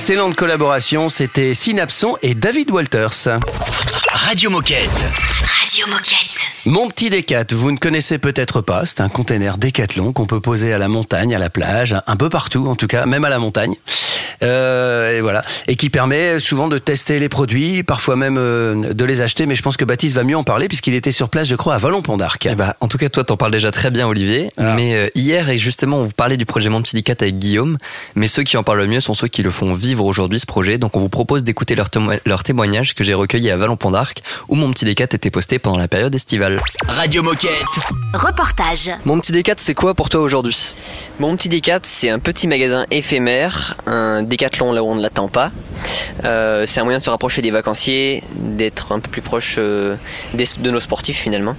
Excellente 0.08 0.36
collaboration, 0.36 1.10
c'était 1.10 1.52
Synapson 1.52 2.16
et 2.22 2.34
David 2.34 2.70
Walters. 2.70 3.28
Radio 4.10 4.48
Moquette. 4.48 4.88
Radio 5.60 5.86
Moquette. 5.86 6.37
Mon 6.68 6.88
petit 6.88 7.08
Décat, 7.08 7.46
vous 7.52 7.72
ne 7.72 7.78
connaissez 7.78 8.18
peut-être 8.18 8.60
pas, 8.60 8.84
c'est 8.84 9.00
un 9.00 9.08
container 9.08 9.56
Décathlon 9.56 10.12
qu'on 10.12 10.26
peut 10.26 10.38
poser 10.38 10.74
à 10.74 10.76
la 10.76 10.86
montagne, 10.86 11.34
à 11.34 11.38
la 11.38 11.48
plage, 11.48 11.96
un 12.06 12.16
peu 12.16 12.28
partout 12.28 12.66
en 12.66 12.76
tout 12.76 12.86
cas, 12.86 13.06
même 13.06 13.24
à 13.24 13.30
la 13.30 13.38
montagne. 13.38 13.74
Euh, 14.42 15.18
et 15.18 15.20
voilà, 15.20 15.42
et 15.66 15.74
qui 15.74 15.90
permet 15.90 16.38
souvent 16.38 16.68
de 16.68 16.78
tester 16.78 17.18
les 17.18 17.28
produits, 17.28 17.82
parfois 17.82 18.14
même 18.14 18.36
euh, 18.38 18.92
de 18.94 19.04
les 19.04 19.20
acheter. 19.20 19.46
Mais 19.46 19.56
je 19.56 19.62
pense 19.62 19.76
que 19.76 19.84
Baptiste 19.84 20.14
va 20.14 20.22
mieux 20.22 20.36
en 20.36 20.44
parler 20.44 20.68
puisqu'il 20.68 20.94
était 20.94 21.10
sur 21.10 21.28
place, 21.28 21.48
je 21.48 21.56
crois, 21.56 21.74
à 21.74 21.78
Vallon-Pont 21.78 22.18
d'Arc. 22.18 22.46
Eh 22.48 22.54
ben, 22.54 22.74
en 22.80 22.86
tout 22.86 22.98
cas, 22.98 23.08
toi, 23.08 23.24
t'en 23.24 23.36
parles 23.36 23.50
déjà 23.50 23.72
très 23.72 23.90
bien, 23.90 24.06
Olivier. 24.06 24.52
Mais 24.58 24.94
euh, 24.94 25.08
hier, 25.16 25.48
et 25.48 25.58
justement, 25.58 25.96
on 25.96 26.02
vous 26.04 26.10
parlait 26.10 26.36
du 26.36 26.46
projet 26.46 26.68
Mon 26.68 26.82
Petit 26.82 26.94
Dicat 26.94 27.14
avec 27.20 27.38
Guillaume. 27.38 27.78
Mais 28.14 28.28
ceux 28.28 28.44
qui 28.44 28.56
en 28.56 28.62
parlent 28.62 28.78
le 28.78 28.86
mieux 28.86 29.00
sont 29.00 29.14
ceux 29.14 29.26
qui 29.26 29.42
le 29.42 29.50
font 29.50 29.74
vivre 29.74 30.04
aujourd'hui, 30.04 30.38
ce 30.38 30.46
projet. 30.46 30.78
Donc, 30.78 30.96
on 30.96 31.00
vous 31.00 31.08
propose 31.08 31.42
d'écouter 31.42 31.74
leur, 31.74 31.88
témo- 31.88 32.20
leur 32.24 32.44
témoignage 32.44 32.94
que 32.94 33.02
j'ai 33.02 33.14
recueilli 33.14 33.50
à 33.50 33.56
Vallon-Pont 33.56 33.90
d'Arc, 33.90 34.22
où 34.48 34.54
Mon 34.54 34.70
Petit 34.70 34.84
Décat 34.84 35.04
était 35.04 35.30
posté 35.30 35.58
pendant 35.58 35.78
la 35.78 35.88
période 35.88 36.14
estivale. 36.14 36.57
Radio 36.88 37.22
Moquette. 37.22 37.50
Reportage. 38.14 38.90
Mon 39.04 39.18
Petit 39.20 39.32
Décat, 39.32 39.54
c'est 39.58 39.74
quoi 39.74 39.94
pour 39.94 40.08
toi 40.08 40.20
aujourd'hui? 40.20 40.74
Mon 41.18 41.36
petit 41.36 41.48
Décat, 41.48 41.80
c'est 41.82 42.08
un 42.10 42.18
petit 42.18 42.48
magasin 42.48 42.86
éphémère, 42.90 43.76
un 43.86 44.22
décathlon 44.22 44.72
là 44.72 44.82
où 44.82 44.88
on 44.88 44.94
ne 44.94 45.02
l'attend 45.02 45.28
pas. 45.28 45.50
Euh, 46.24 46.64
c'est 46.66 46.80
un 46.80 46.84
moyen 46.84 46.98
de 46.98 47.04
se 47.04 47.10
rapprocher 47.10 47.42
des 47.42 47.50
vacanciers, 47.50 48.22
d'être 48.34 48.92
un 48.92 48.98
peu 49.00 49.08
plus 49.10 49.20
proche 49.22 49.56
euh, 49.58 49.94
des- 50.34 50.46
de 50.58 50.70
nos 50.70 50.80
sportifs 50.80 51.18
finalement. 51.18 51.54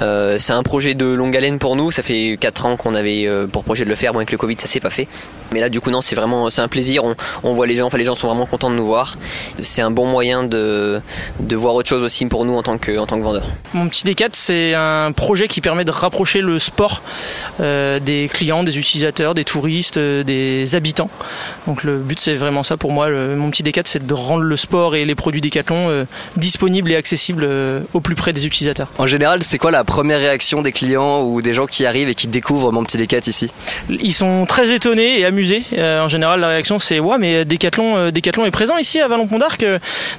Euh, 0.00 0.38
c'est 0.38 0.52
un 0.52 0.62
projet 0.62 0.94
de 0.94 1.04
longue 1.06 1.36
haleine 1.36 1.58
pour 1.58 1.76
nous. 1.76 1.90
Ça 1.90 2.02
fait 2.02 2.36
4 2.40 2.66
ans 2.66 2.76
qu'on 2.76 2.94
avait 2.94 3.26
euh, 3.26 3.46
pour 3.46 3.62
projet 3.64 3.84
de 3.84 3.90
le 3.90 3.94
faire. 3.94 4.12
Bon, 4.12 4.18
avec 4.18 4.32
le 4.32 4.38
Covid, 4.38 4.56
ça 4.58 4.66
s'est 4.66 4.80
pas 4.80 4.90
fait. 4.90 5.06
Mais 5.52 5.60
là, 5.60 5.68
du 5.68 5.80
coup, 5.80 5.90
non, 5.90 6.00
c'est 6.00 6.16
vraiment, 6.16 6.48
c'est 6.50 6.62
un 6.62 6.68
plaisir. 6.68 7.04
On, 7.04 7.14
on 7.44 7.52
voit 7.52 7.66
les 7.66 7.76
gens, 7.76 7.86
enfin, 7.86 7.98
les 7.98 8.04
gens 8.04 8.14
sont 8.14 8.26
vraiment 8.26 8.46
contents 8.46 8.70
de 8.70 8.74
nous 8.76 8.86
voir. 8.86 9.18
C'est 9.60 9.82
un 9.82 9.90
bon 9.90 10.06
moyen 10.06 10.42
de, 10.42 11.00
de 11.40 11.56
voir 11.56 11.74
autre 11.74 11.88
chose 11.90 12.02
aussi 12.02 12.24
pour 12.26 12.44
nous 12.46 12.54
en 12.56 12.62
tant 12.62 12.78
que, 12.78 12.96
en 12.98 13.06
tant 13.06 13.18
que 13.18 13.22
vendeur. 13.22 13.44
Mon 13.74 13.88
petit 13.88 14.02
D4, 14.04 14.21
c'est 14.32 14.74
un 14.74 15.12
projet 15.12 15.48
qui 15.48 15.60
permet 15.60 15.84
de 15.84 15.90
rapprocher 15.90 16.40
le 16.40 16.58
sport 16.58 17.02
euh, 17.60 17.98
des 18.00 18.28
clients, 18.32 18.62
des 18.64 18.78
utilisateurs, 18.78 19.34
des 19.34 19.44
touristes, 19.44 19.96
euh, 19.96 20.22
des 20.22 20.74
habitants. 20.74 21.10
Donc 21.66 21.84
le 21.84 21.98
but, 21.98 22.18
c'est 22.20 22.34
vraiment 22.34 22.62
ça 22.62 22.76
pour 22.76 22.92
moi. 22.92 23.08
Le- 23.08 23.36
mon 23.36 23.50
petit 23.50 23.62
D4, 23.62 23.82
c'est 23.84 24.06
de 24.06 24.14
rendre 24.14 24.42
le 24.42 24.56
sport 24.56 24.94
et 24.96 25.04
les 25.04 25.14
produits 25.14 25.40
Decathlon 25.40 25.88
euh, 25.90 26.04
disponibles 26.36 26.90
et 26.92 26.96
accessibles 26.96 27.46
au 27.92 28.00
plus 28.00 28.14
près 28.14 28.32
des 28.32 28.46
utilisateurs. 28.46 28.90
En 28.98 29.06
général, 29.06 29.42
c'est 29.42 29.58
quoi 29.58 29.70
la 29.70 29.84
première 29.84 30.18
réaction 30.18 30.62
des 30.62 30.72
clients 30.72 31.22
ou 31.22 31.42
des 31.42 31.54
gens 31.54 31.66
qui 31.66 31.86
arrivent 31.86 32.08
et 32.08 32.14
qui 32.14 32.28
découvrent 32.28 32.72
Mon 32.72 32.84
Petit 32.84 32.96
Décat 32.96 33.18
ici? 33.26 33.50
Ils 33.88 34.14
sont 34.14 34.46
très 34.46 34.72
étonnés 34.72 35.20
et 35.20 35.24
amusés. 35.24 35.62
En 35.78 36.08
général, 36.08 36.40
la 36.40 36.48
réaction 36.48 36.78
c'est 36.78 37.00
ouais, 37.00 37.18
mais 37.18 37.44
Decathlon, 37.44 38.10
Decathlon 38.10 38.46
est 38.46 38.50
présent 38.50 38.76
ici 38.78 39.00
à 39.00 39.08
Vallon-Pont 39.08 39.38
d'Arc. 39.38 39.64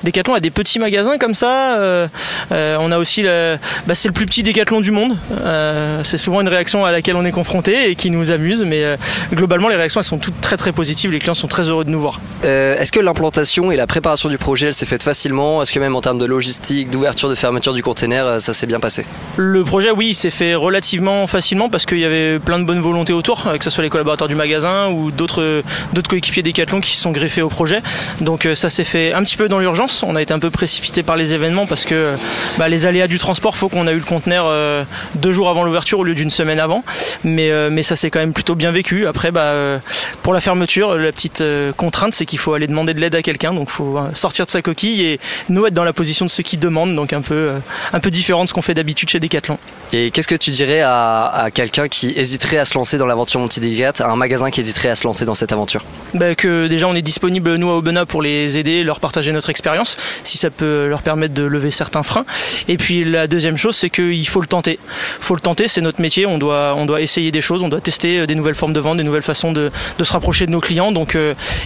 Decathlon 0.03 0.33
a 0.33 0.39
des 0.39 0.51
petits 0.51 0.79
magasins 0.79 1.17
comme 1.17 1.33
ça. 1.33 2.07
On 2.51 2.91
a 2.91 2.97
aussi 2.97 3.21
le, 3.21 3.57
bah, 3.87 3.92
c'est 3.93 4.07
le 4.07 4.13
plus 4.13 4.25
petit 4.25 4.43
Decathlon 4.43 4.81
du 4.81 4.91
monde. 4.91 5.17
Euh, 5.31 6.01
c'est 6.03 6.17
souvent 6.17 6.41
une 6.41 6.47
réaction 6.47 6.85
à 6.85 6.91
laquelle 6.91 7.15
on 7.15 7.25
est 7.25 7.31
confronté 7.31 7.89
et 7.89 7.95
qui 7.95 8.09
nous 8.09 8.31
amuse. 8.31 8.63
Mais 8.63 8.83
euh, 8.83 8.97
globalement, 9.33 9.69
les 9.69 9.75
réactions 9.75 9.99
elles 10.01 10.05
sont 10.05 10.17
toutes 10.17 10.39
très 10.41 10.57
très 10.57 10.71
positives. 10.71 11.11
Les 11.11 11.19
clients 11.19 11.33
sont 11.33 11.47
très 11.47 11.69
heureux 11.69 11.85
de 11.85 11.89
nous 11.89 11.99
voir. 11.99 12.19
Euh, 12.45 12.77
Est-ce 12.77 12.91
que 12.91 12.99
l'implantation 12.99 13.71
et 13.71 13.75
la 13.75 13.87
préparation 13.87 14.29
du 14.29 14.37
projet, 14.37 14.67
elle 14.67 14.73
s'est 14.73 14.85
faite 14.85 15.03
facilement? 15.03 15.61
Est-ce 15.61 15.73
que 15.73 15.79
même 15.79 15.95
en 15.95 16.01
termes 16.01 16.17
de 16.17 16.25
logistique, 16.25 16.89
d'ouverture, 16.89 17.29
de 17.29 17.35
fermeture 17.35 17.73
du 17.73 17.83
container, 17.83 18.39
ça 18.41 18.53
s'est 18.53 18.67
bien 18.67 18.79
passé? 18.79 19.05
Le 19.37 19.63
projet, 19.63 19.91
oui, 19.91 20.09
il 20.09 20.15
s'est 20.15 20.31
fait 20.31 20.55
relativement 20.55 21.27
facilement 21.27 21.69
parce 21.69 21.85
qu'il 21.85 21.99
y 21.99 22.05
avait 22.05 22.39
plein 22.39 22.59
de 22.59 22.65
bonnes 22.65 22.81
volontés 22.81 23.13
autour, 23.13 23.51
que 23.57 23.63
ce 23.63 23.69
soit 23.69 23.83
les 23.83 23.89
collaborateurs 23.89 24.27
du 24.27 24.35
magasin 24.35 24.87
ou 24.89 25.11
d'autres 25.11 25.63
d'autres 25.93 26.09
coéquipiers 26.09 26.43
Decathlon 26.43 26.81
qui 26.81 26.95
se 26.95 27.01
sont 27.01 27.11
greffés 27.11 27.41
au 27.41 27.49
projet. 27.49 27.81
Donc 28.21 28.47
ça 28.55 28.69
s'est 28.69 28.83
fait 28.83 29.13
un 29.13 29.23
petit 29.23 29.37
peu 29.37 29.47
dans 29.47 29.59
l'urgence. 29.59 30.03
On 30.03 30.15
a 30.15 30.21
été 30.21 30.33
un 30.33 30.39
peu 30.39 30.49
précipité 30.49 31.03
par 31.03 31.15
les 31.15 31.33
événements 31.33 31.65
parce 31.65 31.85
que 31.85 32.13
bah, 32.57 32.67
les 32.67 32.85
aléas 32.85 33.07
du 33.07 33.17
transport, 33.17 33.55
faut 33.55 33.69
qu'on 33.69 33.82
a 33.88 33.91
eu 33.91 33.97
le 33.97 34.03
conteneur 34.03 34.45
euh, 34.47 34.84
deux 35.15 35.31
jours 35.31 35.49
avant 35.49 35.63
l'ouverture 35.63 35.99
au 35.99 36.03
lieu 36.03 36.15
d'une 36.15 36.29
semaine 36.29 36.59
avant. 36.59 36.84
Mais 37.23 37.51
euh, 37.51 37.69
mais 37.71 37.84
ça 37.84 37.95
s'est 37.95 38.09
quand 38.09 38.19
même 38.19 38.34
plutôt 38.34 38.55
bien 38.55 38.71
vécu. 38.71 39.07
Après, 39.07 39.31
bah 39.31 39.41
euh, 39.41 39.79
pour 40.21 40.34
la 40.34 40.39
fermeture, 40.39 40.95
la 40.95 41.11
petite 41.11 41.43
contrainte, 41.77 42.13
c'est 42.13 42.25
qu'il 42.25 42.39
faut 42.39 42.53
aller 42.53 42.67
demander 42.67 42.93
de 42.93 42.99
l'aide 42.99 43.15
à 43.15 43.21
quelqu'un. 43.21 43.53
Donc 43.53 43.69
faut 43.69 43.97
euh, 43.97 44.09
sortir 44.13 44.45
de 44.45 44.51
sa 44.51 44.61
coquille 44.61 45.03
et 45.03 45.19
nous 45.49 45.65
être 45.65 45.73
dans 45.73 45.84
la 45.84 45.93
position 45.93 46.25
de 46.25 46.31
ceux 46.31 46.43
qui 46.43 46.57
demandent. 46.57 46.95
Donc 46.95 47.13
un 47.13 47.21
peu 47.21 47.51
un 47.91 47.99
peu 47.99 48.11
différent 48.11 48.43
de 48.43 48.49
ce 48.49 48.53
qu'on 48.53 48.61
fait 48.61 48.73
d'habitude 48.73 49.09
chez 49.09 49.19
Decathlon. 49.19 49.57
Et 49.91 50.11
qu'est-ce 50.11 50.27
que 50.27 50.36
tu 50.36 50.51
dirais 50.51 50.81
à, 50.81 51.25
à 51.25 51.51
quelqu'un 51.51 51.88
qui 51.88 52.13
hésiterait 52.15 52.57
à 52.57 52.65
se 52.65 52.75
lancer 52.75 52.97
dans 52.97 53.05
l'aventure 53.05 53.39
Multidecat, 53.39 53.93
à 53.99 54.07
un 54.07 54.15
magasin 54.15 54.49
qui 54.49 54.61
hésiterait 54.61 54.89
à 54.89 54.95
se 54.95 55.05
lancer 55.05 55.25
dans 55.25 55.36
cette 55.36 55.51
aventure? 55.51 55.84
Bah, 56.13 56.36
que 56.36 56.67
déjà 56.67 56.88
on 56.88 56.95
est 56.95 57.01
disponible 57.01 57.55
nous 57.55 57.69
à 57.69 57.75
Aubenas 57.77 58.05
pour 58.05 58.21
les 58.21 58.57
aider, 58.57 58.84
leur 58.84 58.99
partager 58.99 59.31
notre 59.31 59.49
expérience, 59.49 59.97
si 60.23 60.38
ça 60.38 60.49
peut 60.49 60.88
leur 60.88 61.01
permettre 61.01 61.34
de 61.34 61.43
lever 61.43 61.71
certains 61.71 62.03
freins. 62.03 62.25
Et 62.67 62.77
puis 62.77 63.03
la 63.03 63.27
deuxième 63.27 63.57
chose, 63.57 63.72
c'est 63.74 63.89
qu'il 63.89 64.28
faut 64.28 64.41
le 64.41 64.47
tenter. 64.47 64.80
faut 65.19 65.36
le 65.36 65.41
tenter, 65.41 65.67
c'est 65.67 65.82
notre 65.82 66.01
métier. 66.01 66.26
On 66.26 66.38
doit, 66.38 66.74
on 66.78 66.86
doit 66.86 67.01
essayer 67.01 67.32
des 67.32 67.41
choses, 67.41 67.63
on 67.63 67.69
doit 67.69 67.82
tester 67.82 68.19
euh, 68.19 68.26
des 68.26 68.36
nouvelles 68.36 68.55
formes 68.55 68.74
de 68.74 68.80
vente, 68.80 68.97
des 68.97 69.03
nouvelles 69.03 69.24
façons 69.24 69.51
de, 69.51 69.71
se 70.01 70.13
rapprocher 70.13 70.45
de 70.45 70.51
nos 70.51 70.61
clients. 70.61 70.91
Donc 70.91 71.17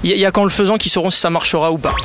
il 0.04 0.12
y, 0.12 0.26
a 0.26 0.32
qu'en 0.32 0.44
le 0.44 0.50
faisant 0.50 0.78
qu'ils 0.78 0.92
sauront 0.92 1.10
si 1.10 1.20
ça 1.20 1.30
marchera 1.30 1.72
ou 1.72 1.78
pas. 1.78 1.96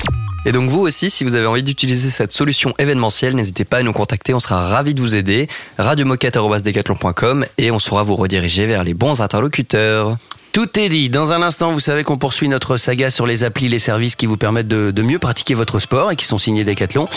Et 0.44 0.52
donc 0.52 0.70
vous 0.70 0.80
aussi, 0.80 1.08
si 1.08 1.22
vous 1.24 1.36
avez 1.36 1.46
envie 1.46 1.62
d'utiliser 1.62 2.10
cette 2.10 2.32
solution 2.32 2.74
événementielle, 2.78 3.36
n'hésitez 3.36 3.64
pas 3.64 3.78
à 3.78 3.82
nous 3.82 3.92
contacter, 3.92 4.34
on 4.34 4.40
sera 4.40 4.68
ravis 4.68 4.94
de 4.94 5.00
vous 5.00 5.14
aider. 5.14 5.48
radiomoquette.com 5.78 7.46
et 7.58 7.70
on 7.70 7.78
saura 7.78 8.02
vous 8.02 8.16
rediriger 8.16 8.66
vers 8.66 8.82
les 8.82 8.94
bons 8.94 9.20
interlocuteurs. 9.20 10.16
Tout 10.52 10.78
est 10.78 10.90
dit. 10.90 11.08
Dans 11.08 11.32
un 11.32 11.40
instant, 11.40 11.72
vous 11.72 11.80
savez 11.80 12.04
qu'on 12.04 12.18
poursuit 12.18 12.46
notre 12.46 12.76
saga 12.76 13.08
sur 13.08 13.26
les 13.26 13.42
applis, 13.42 13.68
les 13.68 13.78
services 13.78 14.16
qui 14.16 14.26
vous 14.26 14.36
permettent 14.36 14.68
de, 14.68 14.90
de 14.90 15.02
mieux 15.02 15.18
pratiquer 15.18 15.54
votre 15.54 15.78
sport 15.78 16.12
et 16.12 16.16
qui 16.16 16.26
sont 16.26 16.38
signés 16.38 16.64
Decathlon. 16.64 17.08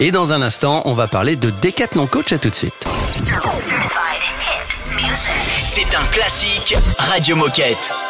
Et 0.00 0.10
dans 0.10 0.32
un 0.32 0.42
instant, 0.42 0.82
on 0.86 0.92
va 0.92 1.06
parler 1.06 1.36
de 1.36 1.52
Decathlon 1.62 2.08
Coach. 2.08 2.32
À 2.32 2.38
tout 2.38 2.50
de 2.50 2.54
suite. 2.54 2.74
C'est 5.66 5.94
un 5.94 6.04
classique 6.12 6.76
Radio 6.98 7.36
Moquette. 7.36 8.09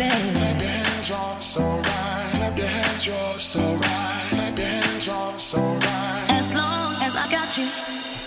your 0.00 0.08
hands, 2.56 3.06
your 3.06 3.84
hands, 3.84 5.06
your 5.06 5.20
hands. 5.20 5.54
As 6.30 6.54
long 6.54 6.94
as 7.02 7.16
I 7.16 7.30
got 7.30 7.58
you. 7.58 8.19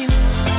As 0.00 0.53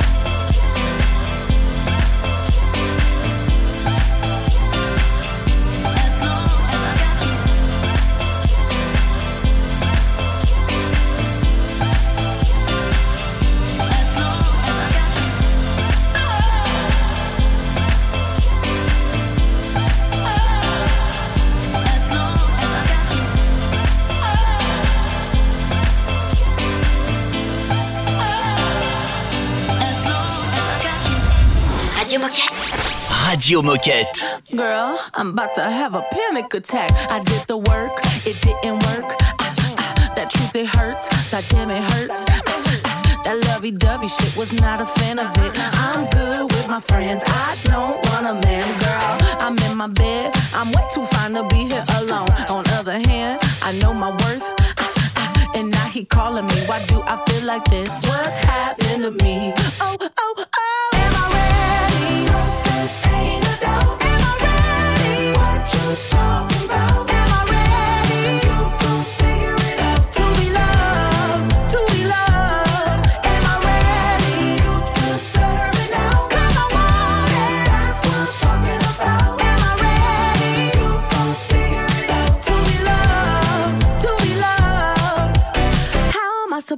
Radio 33.36 33.60
Moquette. 33.60 34.18
Girl, 34.56 34.98
I'm 35.12 35.28
about 35.28 35.52
to 35.56 35.60
have 35.60 35.94
a 35.94 36.00
panic 36.10 36.54
attack. 36.54 36.90
I 37.10 37.22
did 37.22 37.46
the 37.46 37.58
work, 37.58 37.92
it 38.24 38.40
didn't 38.40 38.80
work. 38.88 39.12
Ah, 39.38 39.54
ah, 39.76 40.12
that 40.16 40.30
truth, 40.30 40.56
it 40.56 40.66
hurts. 40.66 41.06
That 41.30 41.44
damn, 41.50 41.68
it 41.70 41.82
hurts. 41.92 42.24
Ah, 42.26 43.20
that 43.24 43.36
lovey 43.48 43.72
dovey 43.72 44.08
shit 44.08 44.34
was 44.38 44.58
not 44.58 44.80
a 44.80 44.86
fan 44.86 45.18
of 45.18 45.28
it. 45.44 45.52
I'm 45.54 46.08
good 46.08 46.50
with 46.50 46.66
my 46.68 46.80
friends. 46.80 47.24
I 47.26 47.56
don't 47.64 48.00
want 48.08 48.26
a 48.26 48.34
man, 48.40 48.66
girl. 48.80 49.36
I'm 49.44 49.58
in 49.70 49.76
my 49.76 49.88
bed. 49.88 50.32
I'm 50.54 50.72
way 50.72 50.88
too 50.94 51.04
fine 51.04 51.34
to 51.34 51.44
be 51.44 51.68
here 51.68 51.84
alone. 52.00 52.30
On 52.48 52.64
other 52.78 52.98
hand, 52.98 53.38
I 53.62 53.72
know 53.82 53.92
my 53.92 54.12
worth. 54.12 54.48
And 55.54 55.70
now 55.70 55.88
he 55.88 56.06
calling 56.06 56.46
me. 56.46 56.56
Why 56.64 56.82
do 56.86 57.02
I 57.04 57.22
feel 57.26 57.44
like 57.44 57.66
this? 57.66 57.90
What's 58.08 58.36
happening 58.48 59.02
to 59.02 59.10
me? 59.22 59.52
Oh, 59.82 59.98
oh, 60.00 60.34
oh. 60.38 60.55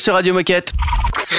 sur 0.00 0.14
Radio 0.14 0.32
Moquette. 0.32 0.72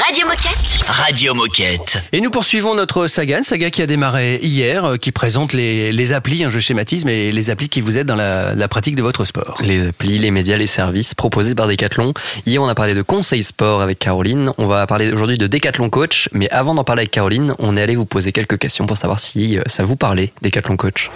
Radio 0.05 0.27
Moquette. 0.27 0.87
Radio 0.87 1.33
Moquette. 1.33 1.97
Et 2.13 2.21
nous 2.21 2.29
poursuivons 2.29 2.75
notre 2.75 3.07
saga, 3.07 3.39
une 3.39 3.43
saga 3.43 3.71
qui 3.71 3.81
a 3.81 3.87
démarré 3.87 4.39
hier, 4.43 4.85
euh, 4.85 4.97
qui 4.97 5.11
présente 5.11 5.53
les, 5.53 5.91
les 5.91 6.13
applis, 6.13 6.43
hein, 6.43 6.49
je 6.49 6.59
schématise, 6.59 7.03
mais 7.03 7.31
les 7.31 7.49
applis 7.49 7.69
qui 7.69 7.81
vous 7.81 7.97
aident 7.97 8.05
dans 8.07 8.15
la, 8.15 8.53
la 8.53 8.67
pratique 8.67 8.95
de 8.95 9.01
votre 9.01 9.25
sport. 9.25 9.57
Les 9.63 9.87
applis, 9.87 10.19
les 10.19 10.29
médias, 10.29 10.57
les 10.57 10.67
services 10.67 11.15
proposés 11.15 11.55
par 11.55 11.67
Decathlon. 11.67 12.13
Hier, 12.45 12.61
on 12.61 12.67
a 12.67 12.75
parlé 12.75 12.93
de 12.93 13.01
conseil 13.01 13.41
sport 13.41 13.81
avec 13.81 13.97
Caroline. 13.97 14.51
On 14.59 14.67
va 14.67 14.85
parler 14.85 15.11
aujourd'hui 15.11 15.39
de 15.39 15.47
Decathlon 15.47 15.89
Coach. 15.89 16.29
Mais 16.31 16.49
avant 16.51 16.75
d'en 16.75 16.83
parler 16.83 17.01
avec 17.01 17.11
Caroline, 17.11 17.55
on 17.57 17.75
est 17.75 17.81
allé 17.81 17.95
vous 17.95 18.05
poser 18.05 18.31
quelques 18.31 18.59
questions 18.59 18.85
pour 18.85 18.97
savoir 18.97 19.19
si 19.19 19.57
euh, 19.57 19.63
ça 19.65 19.83
vous 19.83 19.95
parlait, 19.95 20.33
Decathlon 20.43 20.77
Coach. 20.77 21.09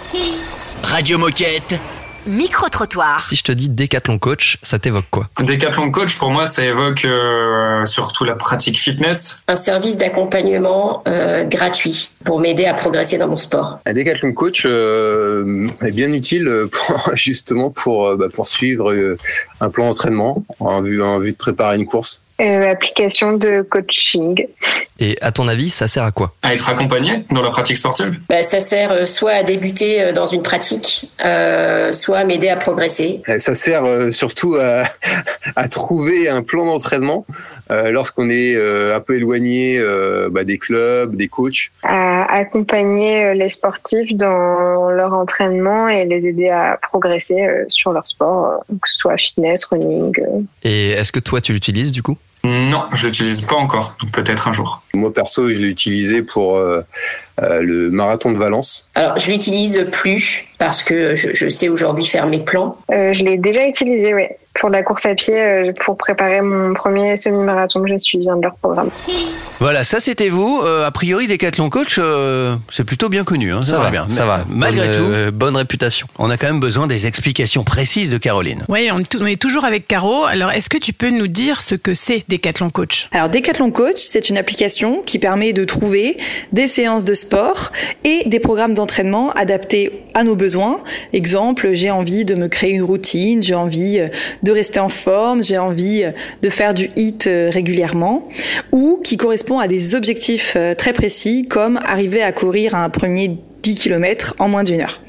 Radio 0.82 1.16
Moquette. 1.16 1.78
Micro-trottoir. 2.26 3.20
Si 3.20 3.36
je 3.36 3.44
te 3.44 3.52
dis 3.52 3.68
Decathlon 3.68 4.18
Coach, 4.18 4.58
ça 4.62 4.78
t'évoque 4.78 5.06
quoi? 5.10 5.28
Decathlon 5.40 5.90
Coach, 5.90 6.16
pour 6.18 6.30
moi, 6.30 6.46
ça 6.46 6.64
évoque 6.64 7.04
euh, 7.04 7.86
surtout 7.86 8.24
la 8.24 8.34
pratique 8.34 8.78
fitness. 8.78 9.44
un 9.48 9.56
service 9.56 9.96
d'accompagnement 9.96 11.02
euh, 11.06 11.44
gratuit 11.44 12.10
pour 12.24 12.40
m'aider 12.40 12.66
à 12.66 12.74
progresser 12.74 13.18
dans 13.18 13.28
mon 13.28 13.36
sport. 13.36 13.78
Un 13.86 13.92
Decathlon 13.92 14.32
Coach 14.32 14.64
euh, 14.66 15.68
est 15.82 15.92
bien 15.92 16.12
utile 16.12 16.66
pour, 16.70 17.10
justement 17.14 17.70
pour 17.70 18.16
bah, 18.16 18.26
poursuivre 18.32 18.92
un 19.60 19.70
plan 19.70 19.86
d'entraînement 19.86 20.42
en 20.60 20.82
vue, 20.82 21.02
en 21.02 21.18
vue 21.18 21.32
de 21.32 21.36
préparer 21.36 21.76
une 21.76 21.86
course. 21.86 22.22
Euh, 22.40 22.70
application 22.70 23.32
de 23.32 23.62
coaching. 23.62 24.46
Et 24.98 25.16
à 25.22 25.32
ton 25.32 25.48
avis, 25.48 25.70
ça 25.70 25.88
sert 25.88 26.02
à 26.02 26.10
quoi? 26.10 26.34
À 26.42 26.52
être 26.54 26.68
accompagné 26.68 27.24
dans 27.30 27.40
la 27.42 27.50
pratique 27.50 27.76
sportive? 27.78 28.18
Bah, 28.28 28.42
ça 28.42 28.60
sert 28.60 28.92
euh, 28.92 29.06
soit 29.06 29.32
à 29.32 29.42
débuter 29.42 30.02
euh, 30.02 30.12
dans 30.12 30.26
une 30.26 30.42
pratique, 30.42 31.10
euh, 31.24 31.92
soit 31.92 32.18
à 32.18 32.24
m'aider 32.24 32.48
à 32.48 32.56
progresser. 32.56 33.22
Ça 33.38 33.54
sert 33.54 33.84
surtout 34.12 34.56
à, 34.56 34.84
à 35.56 35.68
trouver 35.68 36.28
un 36.28 36.42
plan 36.42 36.66
d'entraînement 36.66 37.24
euh, 37.70 37.90
lorsqu'on 37.90 38.28
est 38.28 38.54
euh, 38.54 38.94
un 38.96 39.00
peu 39.00 39.16
éloigné 39.16 39.78
euh, 39.78 40.28
bah, 40.30 40.44
des 40.44 40.58
clubs, 40.58 41.16
des 41.16 41.28
coachs. 41.28 41.70
à 41.82 42.24
accompagner 42.34 43.34
les 43.34 43.48
sportifs 43.48 44.14
dans 44.14 44.90
leur 44.90 45.14
entraînement 45.14 45.88
et 45.88 46.04
les 46.04 46.26
aider 46.26 46.48
à 46.50 46.78
progresser 46.82 47.46
euh, 47.46 47.64
sur 47.68 47.92
leur 47.92 48.06
sport, 48.06 48.46
euh, 48.46 48.74
que 48.82 48.88
ce 48.90 48.98
soit 48.98 49.16
fitness, 49.16 49.64
running. 49.66 50.12
euh. 50.20 50.40
Et 50.62 50.90
est-ce 50.90 51.12
que 51.12 51.20
toi, 51.20 51.40
tu 51.40 51.52
l'utilises 51.52 51.92
du 51.92 52.02
coup? 52.02 52.16
Non, 52.46 52.84
je 52.92 53.08
l'utilise 53.08 53.42
pas 53.42 53.56
encore, 53.56 53.96
donc 54.00 54.12
peut-être 54.12 54.46
un 54.46 54.52
jour. 54.52 54.80
Moi 54.94 55.12
perso, 55.12 55.48
je 55.48 55.54
l'ai 55.54 55.68
utilisé 55.68 56.22
pour 56.22 56.56
euh, 56.56 56.82
euh, 57.42 57.60
le 57.60 57.90
marathon 57.90 58.30
de 58.30 58.38
Valence. 58.38 58.88
Alors, 58.94 59.18
je 59.18 59.32
l'utilise 59.32 59.84
plus 59.90 60.44
parce 60.58 60.84
que 60.84 61.16
je, 61.16 61.34
je 61.34 61.48
sais 61.48 61.68
aujourd'hui 61.68 62.06
faire 62.06 62.28
mes 62.28 62.38
plans. 62.38 62.78
Euh, 62.92 63.12
je 63.14 63.24
l'ai 63.24 63.36
déjà 63.36 63.66
utilisé, 63.66 64.14
oui, 64.14 64.26
pour 64.60 64.70
la 64.70 64.82
course 64.82 65.06
à 65.06 65.14
pied, 65.14 65.34
euh, 65.40 65.72
pour 65.84 65.96
préparer 65.96 66.40
mon 66.40 66.72
premier 66.74 67.16
semi-marathon 67.16 67.82
que 67.82 67.88
j'ai 67.88 67.98
suivi 67.98 68.28
un 68.30 68.36
de 68.36 68.42
leurs 68.42 68.56
programmes. 68.56 68.90
Voilà, 69.60 69.84
ça 69.84 70.00
c'était 70.00 70.28
vous. 70.28 70.60
Euh, 70.62 70.86
a 70.86 70.90
priori, 70.90 71.26
Decathlon 71.26 71.70
Coach, 71.70 71.96
euh, 71.98 72.56
c'est 72.70 72.84
plutôt 72.84 73.08
bien 73.08 73.24
connu. 73.24 73.52
hein, 73.52 73.62
ça, 73.62 73.72
Ça 73.72 73.76
va 73.78 73.84
va, 73.84 73.90
bien. 73.90 74.08
ça 74.08 74.22
Mais, 74.22 74.28
va. 74.28 74.44
Malgré 74.48 74.88
Bonne, 74.88 74.96
tout, 74.96 75.04
euh, 75.12 75.30
bonne 75.30 75.56
réputation. 75.56 76.06
On 76.18 76.30
a 76.30 76.36
quand 76.36 76.46
même 76.46 76.60
besoin 76.60 76.86
des 76.86 77.06
explications 77.06 77.64
précises 77.64 78.10
de 78.10 78.18
Caroline. 78.18 78.64
Oui, 78.68 78.88
on 78.92 78.98
est, 78.98 79.08
tou- 79.08 79.18
on 79.22 79.26
est 79.26 79.40
toujours 79.40 79.64
avec 79.64 79.88
Caro. 79.88 80.24
Alors, 80.24 80.52
est-ce 80.52 80.68
que 80.68 80.78
tu 80.78 80.92
peux 80.92 81.10
nous 81.10 81.26
dire 81.26 81.60
ce 81.60 81.74
que 81.74 81.94
c'est 81.94 82.22
Decathlon 82.28 82.70
Coach? 82.70 83.08
Alors 83.12 83.28
Decathlon 83.30 83.70
Coach, 83.70 83.96
c'est 83.96 84.28
une 84.30 84.38
application 84.38 85.02
qui 85.02 85.18
permet 85.18 85.52
de 85.52 85.64
trouver 85.64 86.16
des 86.52 86.66
séances 86.66 87.04
de 87.04 87.14
sport 87.14 87.72
et 88.04 88.22
des 88.26 88.40
programmes 88.40 88.74
d'entraînement 88.74 89.30
adaptés 89.30 90.02
à 90.14 90.24
nos 90.24 90.36
besoins. 90.36 90.80
Exemple, 91.12 91.70
j'ai 91.72 91.90
envie 91.90 92.24
de 92.24 92.34
me 92.34 92.48
créer 92.48 92.72
une 92.72 92.82
routine, 92.82 93.42
j'ai 93.42 93.54
envie 93.54 93.98
euh, 94.00 94.08
de 94.46 94.52
rester 94.52 94.78
en 94.78 94.88
forme, 94.88 95.42
j'ai 95.42 95.58
envie 95.58 96.04
euh, 96.04 96.12
de 96.40 96.50
faire 96.50 96.72
du 96.72 96.88
HIT 96.96 97.26
euh, 97.26 97.50
régulièrement, 97.52 98.28
ou 98.70 99.00
qui 99.02 99.16
correspond 99.16 99.58
à 99.58 99.66
des 99.66 99.96
objectifs 99.96 100.54
euh, 100.56 100.74
très 100.74 100.92
précis 100.92 101.46
comme 101.48 101.78
arriver 101.84 102.22
à 102.22 102.30
courir 102.32 102.76
un 102.76 102.88
premier 102.88 103.36
10 103.62 103.74
km 103.74 104.34
en 104.38 104.48
moins 104.48 104.62
d'une 104.62 104.80
heure. 104.80 105.00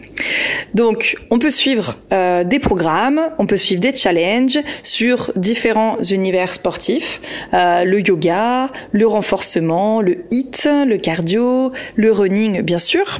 Donc, 0.73 1.15
on 1.29 1.39
peut 1.39 1.51
suivre 1.51 1.97
euh, 2.13 2.43
des 2.43 2.59
programmes, 2.59 3.21
on 3.37 3.45
peut 3.45 3.57
suivre 3.57 3.81
des 3.81 3.95
challenges 3.95 4.59
sur 4.83 5.31
différents 5.35 5.97
univers 6.09 6.53
sportifs, 6.53 7.21
euh, 7.53 7.83
le 7.83 8.01
yoga, 8.01 8.69
le 8.91 9.07
renforcement, 9.07 10.01
le 10.01 10.17
hit, 10.31 10.67
le 10.87 10.97
cardio, 10.97 11.71
le 11.95 12.11
running, 12.11 12.61
bien 12.61 12.79
sûr. 12.79 13.19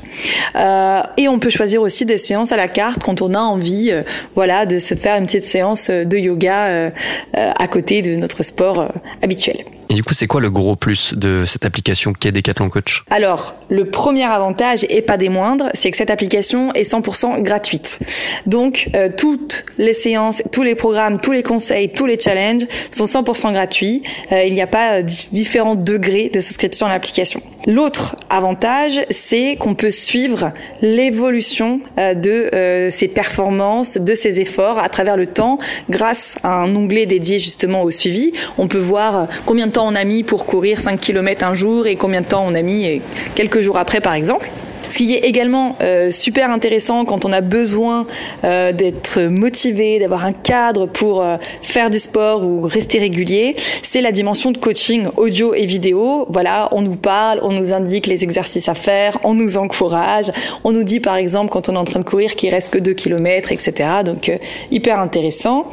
Euh, 0.55 1.01
et 1.17 1.27
on 1.27 1.39
peut 1.39 1.49
choisir 1.49 1.81
aussi 1.81 2.05
des 2.05 2.17
séances 2.17 2.51
à 2.51 2.57
la 2.57 2.67
carte 2.67 3.01
quand 3.03 3.21
on 3.21 3.33
a 3.33 3.39
envie, 3.39 3.93
voilà, 4.35 4.65
de 4.65 4.79
se 4.79 4.95
faire 4.95 5.17
une 5.17 5.25
petite 5.25 5.45
séance 5.45 5.89
de 5.89 6.17
yoga 6.17 6.91
à 7.33 7.67
côté 7.67 8.01
de 8.01 8.15
notre 8.15 8.43
sport 8.43 8.91
habituel. 9.21 9.65
Et 9.89 9.93
du 9.93 10.03
coup, 10.03 10.13
c'est 10.13 10.27
quoi 10.27 10.41
le 10.41 10.49
gros 10.49 10.75
plus 10.75 11.13
de 11.13 11.45
cette 11.45 11.63
application 11.63 12.11
qu'est 12.11 12.31
Decathlon 12.31 12.69
Coach? 12.69 13.03
Alors, 13.09 13.55
le 13.69 13.89
premier 13.89 14.25
avantage, 14.25 14.85
et 14.89 15.01
pas 15.01 15.17
des 15.17 15.29
moindres, 15.29 15.69
c'est 15.73 15.91
que 15.91 15.97
cette 15.97 16.09
application 16.09 16.73
est 16.73 16.83
100% 16.99 17.41
gratuite. 17.41 17.99
Donc, 18.45 18.89
euh, 18.95 19.09
toutes 19.15 19.65
les 19.77 19.93
séances, 19.93 20.41
tous 20.51 20.63
les 20.63 20.75
programmes, 20.75 21.19
tous 21.19 21.31
les 21.31 21.43
conseils, 21.43 21.89
tous 21.89 22.05
les 22.05 22.19
challenges 22.19 22.65
sont 22.91 23.05
100% 23.05 23.51
gratuits. 23.53 24.03
Euh, 24.31 24.43
il 24.43 24.53
n'y 24.53 24.61
a 24.61 24.67
pas 24.67 24.93
euh, 24.93 25.01
di- 25.01 25.27
différents 25.31 25.75
degrés 25.75 26.29
de 26.33 26.39
souscription 26.39 26.85
à 26.87 26.89
l'application. 26.89 27.41
L'autre 27.65 28.15
avantage, 28.29 28.99
c'est 29.09 29.57
qu'on 29.57 29.75
peut 29.75 29.91
suivre 29.91 30.53
l'évolution 30.81 31.81
de 31.97 32.89
ses 32.89 33.09
performances, 33.09 33.97
de 33.97 34.15
ses 34.15 34.39
efforts 34.39 34.79
à 34.79 34.87
travers 34.87 35.17
le 35.17 35.25
temps 35.25 35.57
grâce 35.89 36.35
à 36.43 36.61
un 36.61 36.73
onglet 36.77 37.05
dédié 37.05 37.39
justement 37.39 37.83
au 37.83 37.91
suivi. 37.91 38.31
On 38.57 38.69
peut 38.69 38.77
voir 38.77 39.27
combien 39.45 39.67
de 39.67 39.73
temps 39.73 39.85
on 39.85 39.95
a 39.95 40.05
mis 40.05 40.23
pour 40.23 40.45
courir 40.45 40.79
5 40.79 40.97
km 40.99 41.45
un 41.45 41.55
jour 41.55 41.87
et 41.87 41.97
combien 41.97 42.21
de 42.21 42.25
temps 42.27 42.45
on 42.47 42.55
a 42.55 42.61
mis 42.61 43.01
quelques 43.35 43.59
jours 43.59 43.77
après 43.77 43.99
par 43.99 44.13
exemple. 44.13 44.49
Ce 44.89 44.97
qui 44.97 45.13
est 45.13 45.25
également 45.25 45.75
euh, 45.81 46.11
super 46.11 46.49
intéressant 46.51 47.05
quand 47.05 47.25
on 47.25 47.33
a 47.33 47.41
besoin 47.41 48.05
euh, 48.43 48.71
d'être 48.71 49.21
motivé, 49.21 49.99
d'avoir 49.99 50.25
un 50.25 50.33
cadre 50.33 50.85
pour 50.85 51.21
euh, 51.21 51.37
faire 51.61 51.89
du 51.89 51.99
sport 51.99 52.43
ou 52.43 52.61
rester 52.61 52.99
régulier, 52.99 53.55
c'est 53.83 54.01
la 54.01 54.11
dimension 54.11 54.51
de 54.51 54.57
coaching 54.57 55.07
audio 55.17 55.53
et 55.53 55.65
vidéo. 55.65 56.25
Voilà, 56.29 56.69
on 56.71 56.81
nous 56.81 56.95
parle, 56.95 57.39
on 57.41 57.51
nous 57.51 57.73
indique 57.73 58.07
les 58.07 58.23
exercices 58.23 58.69
à 58.69 58.75
faire, 58.75 59.17
on 59.23 59.33
nous 59.33 59.57
encourage, 59.57 60.31
on 60.63 60.71
nous 60.71 60.83
dit 60.83 60.99
par 60.99 61.15
exemple 61.15 61.49
quand 61.49 61.69
on 61.69 61.73
est 61.73 61.77
en 61.77 61.83
train 61.83 61.99
de 61.99 62.05
courir 62.05 62.35
qu'il 62.35 62.49
reste 62.49 62.71
que 62.71 62.79
2 62.79 62.93
km, 62.93 63.51
etc. 63.51 63.89
Donc 64.05 64.29
euh, 64.29 64.37
hyper 64.71 64.99
intéressant. 64.99 65.65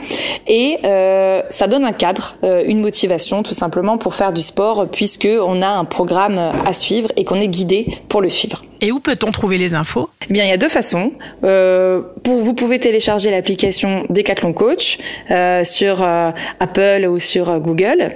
Et 0.46 0.78
euh, 0.84 1.42
ça 1.50 1.66
donne 1.66 1.84
un 1.84 1.92
cadre, 1.92 2.36
euh, 2.44 2.64
une 2.66 2.80
motivation 2.80 3.42
tout 3.42 3.54
simplement 3.54 3.98
pour 3.98 4.14
faire 4.14 4.32
du 4.32 4.42
sport 4.42 4.86
puisque 4.90 5.28
on 5.28 5.62
a 5.62 5.68
un 5.68 5.84
programme 5.84 6.38
à 6.38 6.72
suivre 6.72 7.10
et 7.16 7.24
qu'on 7.24 7.40
est 7.40 7.48
guidé 7.48 7.98
pour 8.08 8.20
le 8.20 8.28
suivre. 8.28 8.62
Et 8.86 8.92
où 8.92 9.00
peut-on 9.00 9.32
trouver 9.32 9.56
les 9.56 9.72
infos? 9.72 10.10
Eh 10.28 10.32
bien, 10.34 10.44
il 10.44 10.50
y 10.50 10.52
a 10.52 10.58
deux 10.58 10.68
façons. 10.68 11.12
Euh, 11.42 12.02
pour, 12.22 12.42
vous 12.42 12.52
pouvez 12.52 12.78
télécharger 12.78 13.30
l'application 13.30 14.04
Decathlon 14.10 14.52
Coach 14.52 14.98
euh, 15.30 15.64
sur 15.64 16.02
euh, 16.02 16.32
Apple 16.60 17.06
ou 17.08 17.18
sur 17.18 17.48
euh, 17.48 17.58
Google. 17.60 18.12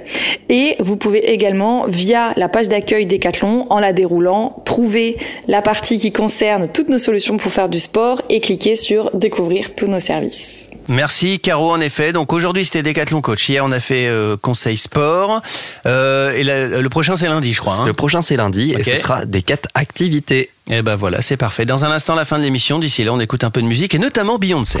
Et 0.49 0.75
vous 0.79 0.95
pouvez 0.95 1.31
également, 1.31 1.85
via 1.87 2.33
la 2.37 2.49
page 2.49 2.69
d'accueil 2.69 3.07
Decathlon, 3.07 3.65
en 3.71 3.79
la 3.79 3.93
déroulant, 3.93 4.61
trouver 4.63 5.17
la 5.47 5.63
partie 5.63 5.97
qui 5.97 6.11
concerne 6.11 6.67
toutes 6.71 6.89
nos 6.89 6.99
solutions 6.99 7.37
pour 7.37 7.51
faire 7.51 7.67
du 7.67 7.79
sport 7.79 8.21
et 8.29 8.39
cliquer 8.39 8.75
sur 8.75 9.09
Découvrir 9.15 9.73
tous 9.73 9.87
nos 9.87 9.99
services. 9.99 10.67
Merci 10.87 11.39
Caro 11.39 11.71
en 11.71 11.79
effet. 11.81 12.13
Donc 12.13 12.31
aujourd'hui 12.33 12.65
c'était 12.65 12.81
Décathlon 12.83 13.21
Coach. 13.21 13.47
Hier 13.49 13.63
on 13.65 13.71
a 13.71 13.79
fait 13.79 14.07
euh, 14.07 14.37
Conseil 14.37 14.75
Sport. 14.77 15.41
Euh, 15.85 16.31
et 16.31 16.43
la- 16.43 16.67
le 16.67 16.89
prochain 16.89 17.15
c'est 17.15 17.27
lundi 17.27 17.53
je 17.53 17.61
crois. 17.61 17.75
hein. 17.81 17.85
Le 17.85 17.93
prochain 17.93 18.21
c'est 18.23 18.37
lundi 18.37 18.73
et 18.77 18.83
ce 18.83 18.95
sera 18.95 19.25
des 19.25 19.41
quatre 19.43 19.67
activités. 19.75 20.49
Et 20.69 20.81
ben 20.81 20.95
voilà 20.95 21.21
c'est 21.21 21.37
parfait. 21.37 21.65
Dans 21.65 21.83
un 21.85 21.91
instant 21.91 22.15
la 22.15 22.25
fin 22.25 22.37
de 22.37 22.43
l'émission. 22.43 22.79
D'ici 22.79 23.03
là 23.03 23.11
on 23.13 23.19
écoute 23.19 23.43
un 23.43 23.51
peu 23.51 23.61
de 23.61 23.67
musique 23.67 23.95
et 23.95 23.99
notamment 23.99 24.37
Beyoncé. 24.37 24.79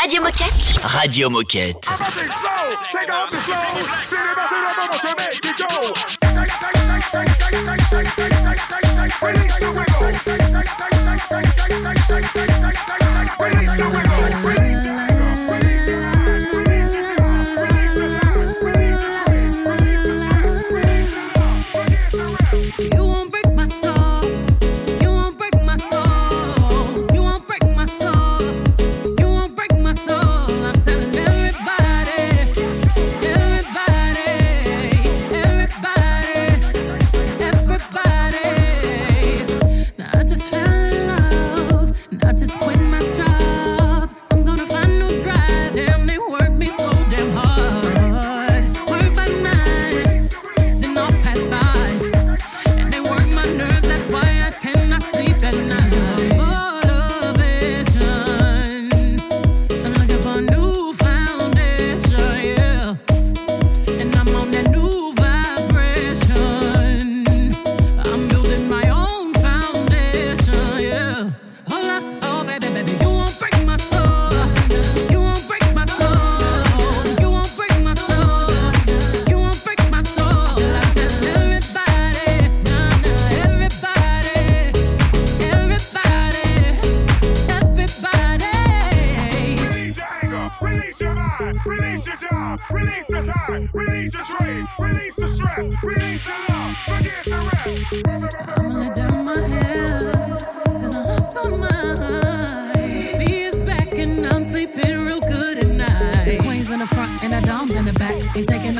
Radio 0.00 0.22
Moquette. 0.22 0.82
Radio 0.82 1.30
Moquette. 1.30 1.88
You 9.60 9.91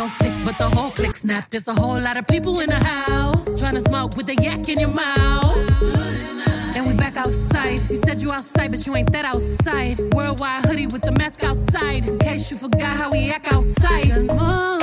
no 0.03 0.09
flicks, 0.09 0.41
but 0.41 0.59
the 0.59 0.69
whole 0.69 0.91
click 0.91 1.15
snap. 1.15 1.49
There's 1.51 1.69
a 1.69 1.75
whole 1.75 2.01
lot 2.01 2.17
of 2.17 2.27
people 2.27 2.59
in 2.61 2.69
the 2.69 2.83
house 2.83 3.61
trying 3.61 3.75
to 3.75 3.81
smoke 3.81 4.17
with 4.17 4.27
the 4.27 4.35
yak 4.35 4.69
in 4.69 4.81
your 4.81 4.91
mouth. 4.91 5.57
And 6.75 6.87
we 6.89 6.95
back 6.95 7.17
outside. 7.17 7.89
You 7.89 7.97
said 7.97 8.21
you 8.21 8.33
outside, 8.33 8.73
but 8.73 8.85
you 8.85 8.97
ain't 8.97 9.13
that 9.13 9.25
outside. 9.25 10.01
Worldwide 10.13 10.65
hoodie 10.65 10.89
with 10.89 11.03
the 11.03 11.13
mask 11.13 11.45
outside. 11.45 12.07
In 12.07 12.19
case 12.19 12.51
you 12.51 12.57
forgot 12.57 12.97
how 12.97 13.13
we 13.13 13.31
act 13.31 13.53
outside. 13.53 14.09
Motivation. 14.27 14.83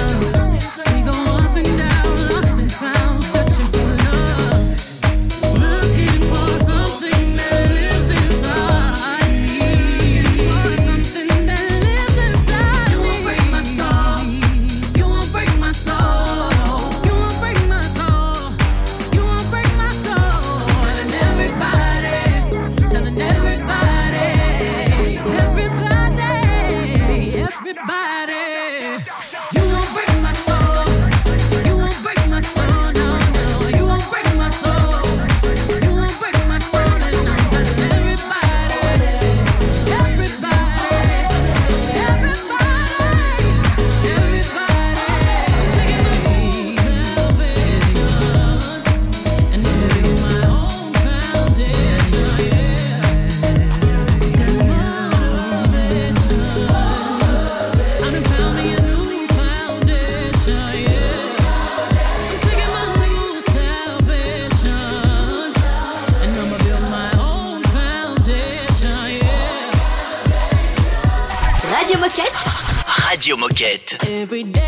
Every 74.31 74.43
day 74.43 74.60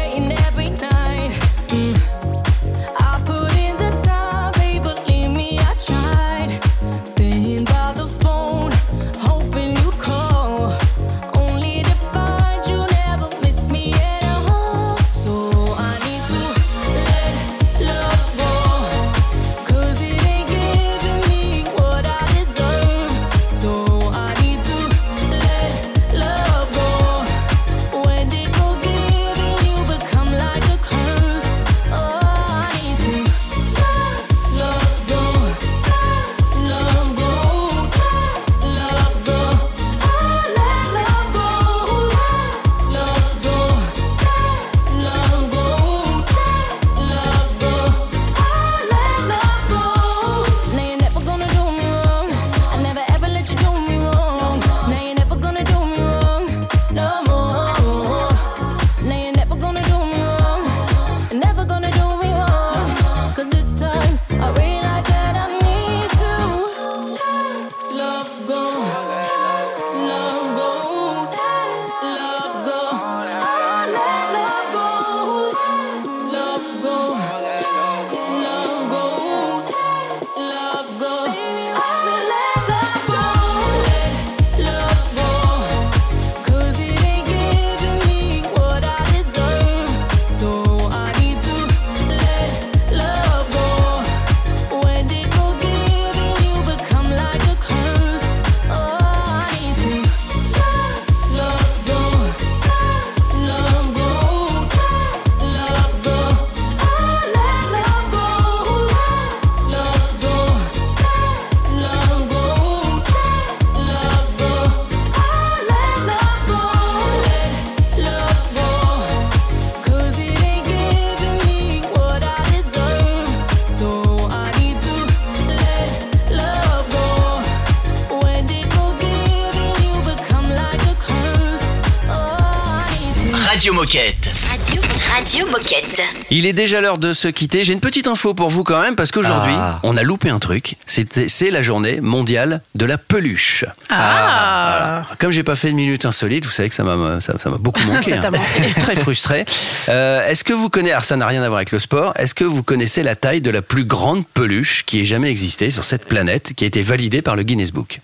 Radio 133.63 133.75
Moquette. 133.79 134.29
Radio, 134.49 134.81
Radio 135.13 135.45
Moquette. 135.49 136.01
Il 136.29 136.45
est 136.45 136.51
déjà 136.51 136.81
l'heure 136.81 136.97
de 136.97 137.13
se 137.13 137.29
quitter. 137.29 137.63
J'ai 137.63 137.71
une 137.71 137.79
petite 137.79 138.07
info 138.07 138.33
pour 138.33 138.49
vous 138.49 138.65
quand 138.65 138.81
même 138.81 138.97
parce 138.97 139.13
qu'aujourd'hui, 139.13 139.53
Ah. 139.55 139.79
on 139.83 139.95
a 139.95 140.03
loupé 140.03 140.29
un 140.29 140.39
truc. 140.39 140.75
C'était- 140.85 141.29
C'est 141.29 141.49
la 141.49 141.61
journée 141.61 142.01
mondiale 142.01 142.61
de 142.75 142.83
la 142.85 142.97
peluche. 142.97 143.63
Ah. 143.89 145.03
Comme 145.17 145.31
j'ai 145.31 145.43
pas 145.43 145.55
fait 145.55 145.69
de 145.69 145.75
minute 145.75 146.03
insolite, 146.03 146.43
vous 146.45 146.51
savez 146.51 146.67
que 146.67 146.75
ça 146.75 146.83
m'a 146.83 147.21
ça, 147.21 147.35
beaucoup 147.57 147.79
manqué. 147.83 148.11
Ça 148.11 148.27
hein. 148.27 148.31
manqué. 148.31 148.73
Très 148.81 148.97
frustré. 148.97 149.45
Euh, 149.87 150.27
Est-ce 150.27 150.43
que 150.43 150.51
vous 150.51 150.67
connaissez, 150.69 150.91
alors 150.91 151.05
ça 151.05 151.15
n'a 151.15 151.25
rien 151.27 151.41
à 151.41 151.47
voir 151.47 151.59
avec 151.59 151.71
le 151.71 151.79
sport, 151.79 152.11
est-ce 152.17 152.33
que 152.33 152.43
vous 152.43 152.63
connaissez 152.63 153.01
la 153.01 153.15
taille 153.15 153.39
de 153.41 153.49
la 153.49 153.61
plus 153.61 153.85
grande 153.85 154.27
peluche 154.27 154.83
qui 154.85 154.99
ait 154.99 155.05
jamais 155.05 155.31
existé 155.31 155.69
sur 155.69 155.85
cette 155.85 156.03
planète, 156.03 156.51
qui 156.53 156.65
a 156.65 156.67
été 156.67 156.81
validée 156.81 157.21
par 157.21 157.37
le 157.37 157.43
Guinness 157.43 157.71
Book? 157.71 158.01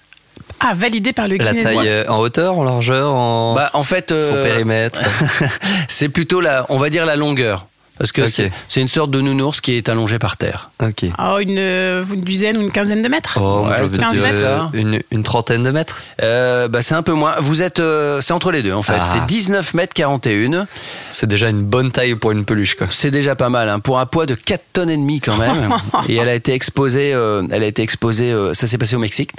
Ah, 0.59 0.73
validé 0.75 1.13
par 1.13 1.27
le 1.27 1.37
La 1.37 1.53
taille 1.53 1.87
euh, 1.87 2.05
en 2.09 2.19
hauteur, 2.19 2.57
en 2.57 2.63
largeur, 2.63 3.13
en 3.13 3.55
Bah, 3.55 3.69
en 3.73 3.83
fait, 3.83 4.09
son 4.09 4.35
euh, 4.35 4.43
périmètre. 4.43 5.01
c'est 5.87 6.09
plutôt 6.09 6.41
la, 6.41 6.65
on 6.69 6.77
va 6.77 6.89
dire 6.89 7.05
la 7.05 7.15
longueur. 7.15 7.65
Parce 7.99 8.11
que 8.11 8.25
c'est- 8.27 8.49
une 8.81 8.87
sorte 8.87 9.11
de 9.11 9.21
nounours 9.21 9.61
qui 9.61 9.73
est 9.73 9.89
allongé 9.89 10.17
par 10.19 10.37
terre. 10.37 10.71
Ok. 10.81 11.05
Oh, 11.19 11.37
une, 11.39 11.57
euh, 11.59 12.03
une 12.13 12.21
dizaine 12.21 12.57
ou 12.57 12.61
une 12.61 12.71
quinzaine 12.71 13.01
de 13.01 13.07
mètres 13.09 13.37
Oh, 13.39 13.67
Ouais, 13.67 13.75
je 13.79 13.83
veux 13.83 13.97
15 13.97 14.13
dire 14.13 14.21
mètres. 14.23 14.37
euh, 14.41 14.59
une, 14.73 14.99
une 15.11 15.23
trentaine 15.23 15.61
de 15.63 15.69
mètres. 15.71 16.01
Euh, 16.23 16.67
bah, 16.69 16.81
c'est 16.81 16.95
un 16.95 17.03
peu 17.03 17.11
moins. 17.11 17.35
Vous 17.39 17.61
êtes, 17.61 17.79
euh, 17.81 18.21
c'est 18.21 18.31
entre 18.33 18.51
les 18.51 18.63
deux 18.63 18.73
en 18.73 18.81
fait. 18.83 18.93
Ah. 18.97 19.05
C'est 19.13 19.25
19 19.25 19.73
mètres 19.73 19.93
41. 19.93 20.65
C'est 21.09 21.27
déjà 21.27 21.49
une 21.49 21.63
bonne 21.65 21.91
taille 21.91 22.15
pour 22.15 22.31
une 22.31 22.45
peluche, 22.45 22.75
quoi. 22.75 22.87
C'est 22.89 23.11
déjà 23.11 23.35
pas 23.35 23.49
mal 23.49 23.67
hein, 23.69 23.79
pour 23.79 23.99
un 23.99 24.05
poids 24.05 24.25
de 24.25 24.33
4 24.35 24.63
tonnes 24.73 24.89
et 24.89 24.97
demie 24.97 25.19
quand 25.19 25.35
même. 25.37 25.73
et 26.07 26.15
elle 26.15 26.29
a 26.29 26.35
été 26.35 26.53
exposée, 26.53 27.13
euh, 27.13 27.43
elle 27.51 27.63
a 27.63 27.67
été 27.67 27.81
exposée. 27.81 28.31
euh, 28.31 28.53
ça 28.53 28.65
s'est 28.65 28.77
passé 28.77 28.95
au 28.95 28.99
Mexique. 28.99 29.31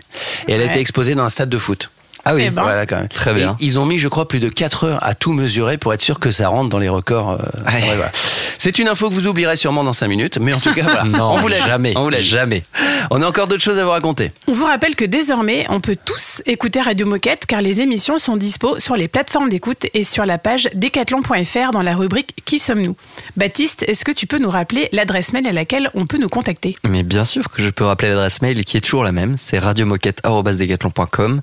Et 0.48 0.52
elle 0.52 0.60
a 0.60 0.64
été 0.66 0.80
exposée 0.80 1.14
dans 1.14 1.24
un 1.24 1.28
stade 1.30 1.48
de 1.48 1.58
foot. 1.58 1.90
Ah 2.24 2.34
oui, 2.34 2.44
Eh 2.46 2.50
ben. 2.50 2.62
Voilà 2.62 2.86
quand 2.86 2.96
même. 2.96 3.08
Très 3.08 3.30
Et 3.32 3.34
bien. 3.34 3.56
ils 3.60 3.78
ont 3.78 3.86
mis, 3.86 3.98
je 3.98 4.08
crois, 4.08 4.28
plus 4.28 4.40
de 4.40 4.48
4 4.48 4.84
heures 4.84 4.98
à 5.04 5.14
tout 5.14 5.32
mesurer 5.32 5.78
pour 5.78 5.94
être 5.94 6.02
sûr 6.02 6.18
que 6.20 6.30
ça 6.30 6.48
rentre 6.48 6.68
dans 6.68 6.78
les 6.78 6.88
records. 6.88 7.30
euh, 7.32 7.36
Ouais. 7.66 7.72
ouais, 7.82 7.96
voilà. 7.96 8.10
C'est 8.58 8.78
une 8.78 8.88
info 8.88 9.08
que 9.08 9.14
vous 9.14 9.26
oublierez 9.26 9.56
sûrement 9.56 9.84
dans 9.84 9.94
5 9.94 10.06
minutes, 10.08 10.38
mais 10.38 10.52
en 10.52 10.60
tout 10.60 10.72
cas, 10.74 10.82
voilà. 10.82 11.04
Non, 11.04 11.32
on 11.32 11.36
vous 11.38 11.48
l'a 11.48 11.64
jamais, 11.66 11.94
On 11.96 12.02
vous 12.02 12.10
l'a 12.10 12.20
jamais. 12.20 12.62
On 13.10 13.22
a 13.22 13.26
encore 13.26 13.48
d'autres 13.48 13.62
choses 13.62 13.78
à 13.78 13.84
vous 13.84 13.90
raconter. 13.90 14.32
On 14.48 14.52
vous 14.52 14.66
rappelle 14.66 14.96
que 14.96 15.04
désormais, 15.06 15.64
on 15.70 15.80
peut 15.80 15.96
tous 16.04 16.42
écouter 16.46 16.80
Radio 16.82 17.06
Moquette 17.06 17.46
car 17.46 17.62
les 17.62 17.80
émissions 17.80 18.18
sont 18.18 18.36
dispo 18.36 18.78
sur 18.78 18.96
les 18.96 19.08
plateformes 19.08 19.48
d'écoute 19.48 19.86
et 19.94 20.04
sur 20.04 20.26
la 20.26 20.36
page 20.36 20.68
decathlon.fr 20.74 21.72
dans 21.72 21.80
la 21.82 21.96
rubrique 21.96 22.34
Qui 22.44 22.58
sommes-nous? 22.58 22.96
Baptiste, 23.38 23.82
est-ce 23.88 24.04
que 24.04 24.12
tu 24.12 24.26
peux 24.26 24.38
nous 24.38 24.50
rappeler 24.50 24.88
l'adresse 24.92 25.32
mail 25.32 25.46
à 25.48 25.52
laquelle 25.52 25.88
on 25.94 26.06
peut 26.06 26.18
nous 26.18 26.28
contacter? 26.28 26.76
Mais 26.86 27.02
bien 27.02 27.24
sûr 27.24 27.48
que 27.50 27.62
je 27.62 27.70
peux 27.70 27.84
rappeler 27.84 28.10
l'adresse 28.10 28.42
mail 28.42 28.62
qui 28.64 28.76
est 28.76 28.80
toujours 28.80 29.04
la 29.04 29.12
même, 29.12 29.36
c'est 29.38 29.58
radiomoquette.com. 29.58 31.40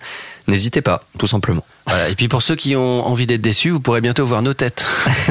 N'hésitez 0.47 0.66
pas, 0.81 1.03
tout 1.17 1.27
simplement. 1.27 1.63
Voilà. 1.85 2.09
Et 2.09 2.15
puis 2.15 2.27
pour 2.27 2.41
ceux 2.41 2.55
qui 2.55 2.75
ont 2.75 3.05
envie 3.07 3.25
d'être 3.25 3.41
déçus, 3.41 3.69
vous 3.69 3.79
pourrez 3.79 4.01
bientôt 4.01 4.25
voir 4.25 4.41
nos 4.41 4.53
têtes. 4.53 4.85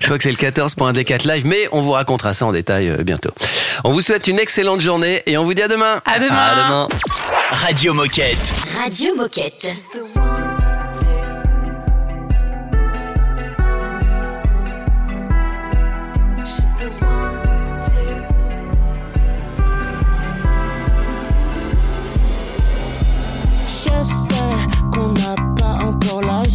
Je 0.00 0.04
crois 0.04 0.18
que 0.18 0.22
c'est 0.22 0.30
le 0.30 0.36
14 0.36 0.74
pour 0.74 0.86
un 0.86 0.92
D4 0.92 1.26
live, 1.26 1.46
mais 1.46 1.68
on 1.72 1.80
vous 1.80 1.92
racontera 1.92 2.34
ça 2.34 2.46
en 2.46 2.52
détail 2.52 2.88
euh, 2.88 3.02
bientôt. 3.04 3.30
On 3.84 3.92
vous 3.92 4.00
souhaite 4.00 4.26
une 4.28 4.38
excellente 4.38 4.80
journée 4.80 5.22
et 5.26 5.38
on 5.38 5.44
vous 5.44 5.54
dit 5.54 5.62
à 5.62 5.68
demain. 5.68 6.00
À 6.04 6.18
demain. 6.18 6.36
À 6.36 6.54
demain. 6.54 6.88
Radio 7.50 7.94
Moquette. 7.94 8.36
Radio 8.78 9.14
Moquette. 9.16 9.66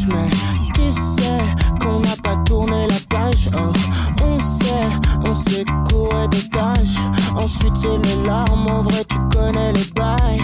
Mais 0.07 0.29
tu 0.73 0.91
sais 0.91 1.39
qu'on 1.79 1.99
n'a 1.99 2.15
pas 2.21 2.35
tourné 2.45 2.87
la 2.87 2.95
page. 3.09 3.49
Oh, 3.55 3.71
on 4.23 4.39
sait, 4.41 4.89
on 5.23 5.33
s'est 5.33 5.65
couré 5.89 6.27
des 6.29 6.49
tâches. 6.49 6.97
Ensuite, 7.35 7.77
c'est 7.77 7.97
les 7.97 8.23
larmes, 8.23 8.67
en 8.67 8.81
vrai, 8.81 9.03
tu 9.07 9.17
connais 9.35 9.73
les 9.73 9.91
bails. 9.95 10.41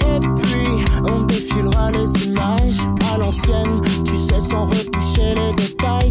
Et 0.00 0.20
puis, 0.20 0.84
on 1.04 1.22
défilera 1.22 1.90
les 1.92 2.26
images 2.26 2.80
à 3.12 3.18
l'ancienne, 3.18 3.80
tu 4.04 4.16
sais, 4.16 4.40
sans 4.40 4.66
retoucher 4.66 5.34
les 5.36 5.52
détails. 5.54 6.10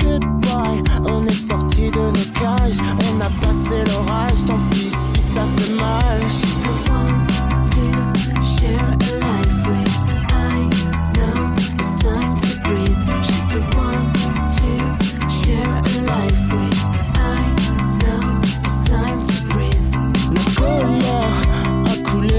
Goodbye, 0.00 0.82
on 1.06 1.24
est 1.24 1.32
sorti 1.32 1.90
de 1.90 1.98
nos 1.98 2.30
cages. 2.34 2.78
On 3.10 3.20
a 3.20 3.30
passé 3.40 3.82
l'orage, 3.86 4.44
tant 4.46 4.58
pis 4.70 4.90
si 4.90 5.22
ça 5.22 5.46
fait 5.56 5.72
mal. 5.72 6.20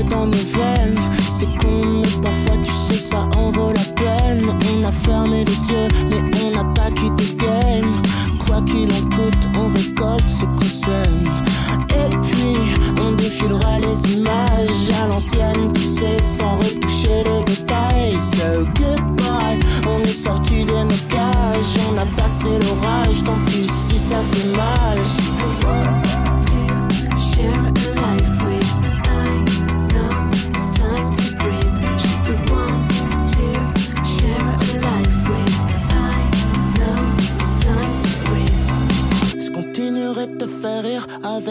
dans 0.10 0.26
nos 0.28 0.38
veines. 0.38 1.00
C'est 1.12 1.58
con, 1.58 2.02
mais 2.02 2.22
parfois 2.22 2.58
tu 2.64 2.72
sais, 2.72 3.00
ça 3.00 3.28
en 3.38 3.52
vaut 3.52 3.72
la 3.74 3.84
peine. 4.02 4.50
On 4.74 4.84
a 4.84 4.92
fermé 4.92 5.46
les 5.46 5.70
yeux, 5.70 5.88
mais 6.10 6.22
on 6.44 6.52
n'a 6.52 6.64
pas 6.74 6.90
quitté 6.92 7.36
game. 7.36 7.95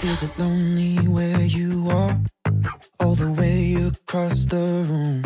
Is 0.00 0.22
it 0.22 0.38
lonely 0.38 0.96
where 1.08 1.40
you 1.40 1.90
are? 1.90 2.16
All 3.00 3.16
the 3.16 3.32
way 3.32 3.74
across 3.74 4.46
the 4.46 4.84
room. 4.88 5.22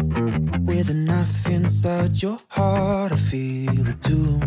With 0.64 0.88
a 0.88 0.94
knife 0.94 1.46
inside 1.46 2.22
your 2.22 2.38
heart, 2.48 3.12
I 3.12 3.16
feel 3.16 3.86
it 3.86 4.00
too. 4.02 4.40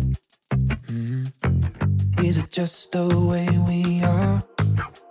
Mm. 0.90 1.32
Is 2.24 2.38
it 2.38 2.50
just 2.50 2.90
the 2.90 3.06
way 3.30 3.48
we 3.68 4.02
are? 4.02 4.42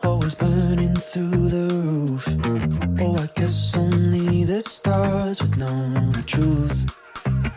Always 0.04 0.36
burning 0.36 0.96
through 0.96 1.48
the 1.48 1.68
roof. 1.74 2.28
Oh, 3.00 3.16
I 3.16 3.30
guess 3.40 3.74
only 3.74 4.44
the 4.44 4.62
stars 4.62 5.42
would 5.42 5.58
know 5.58 6.12
the 6.12 6.24
truth. 6.24 6.86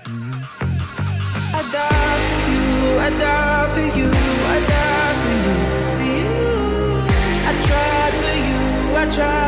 Mm. 0.07 0.47
I 1.55 1.63
die 1.73 2.19
for 2.29 2.53
you, 2.53 2.99
I 3.01 3.11
die. 3.19 3.48
try. 9.11 9.48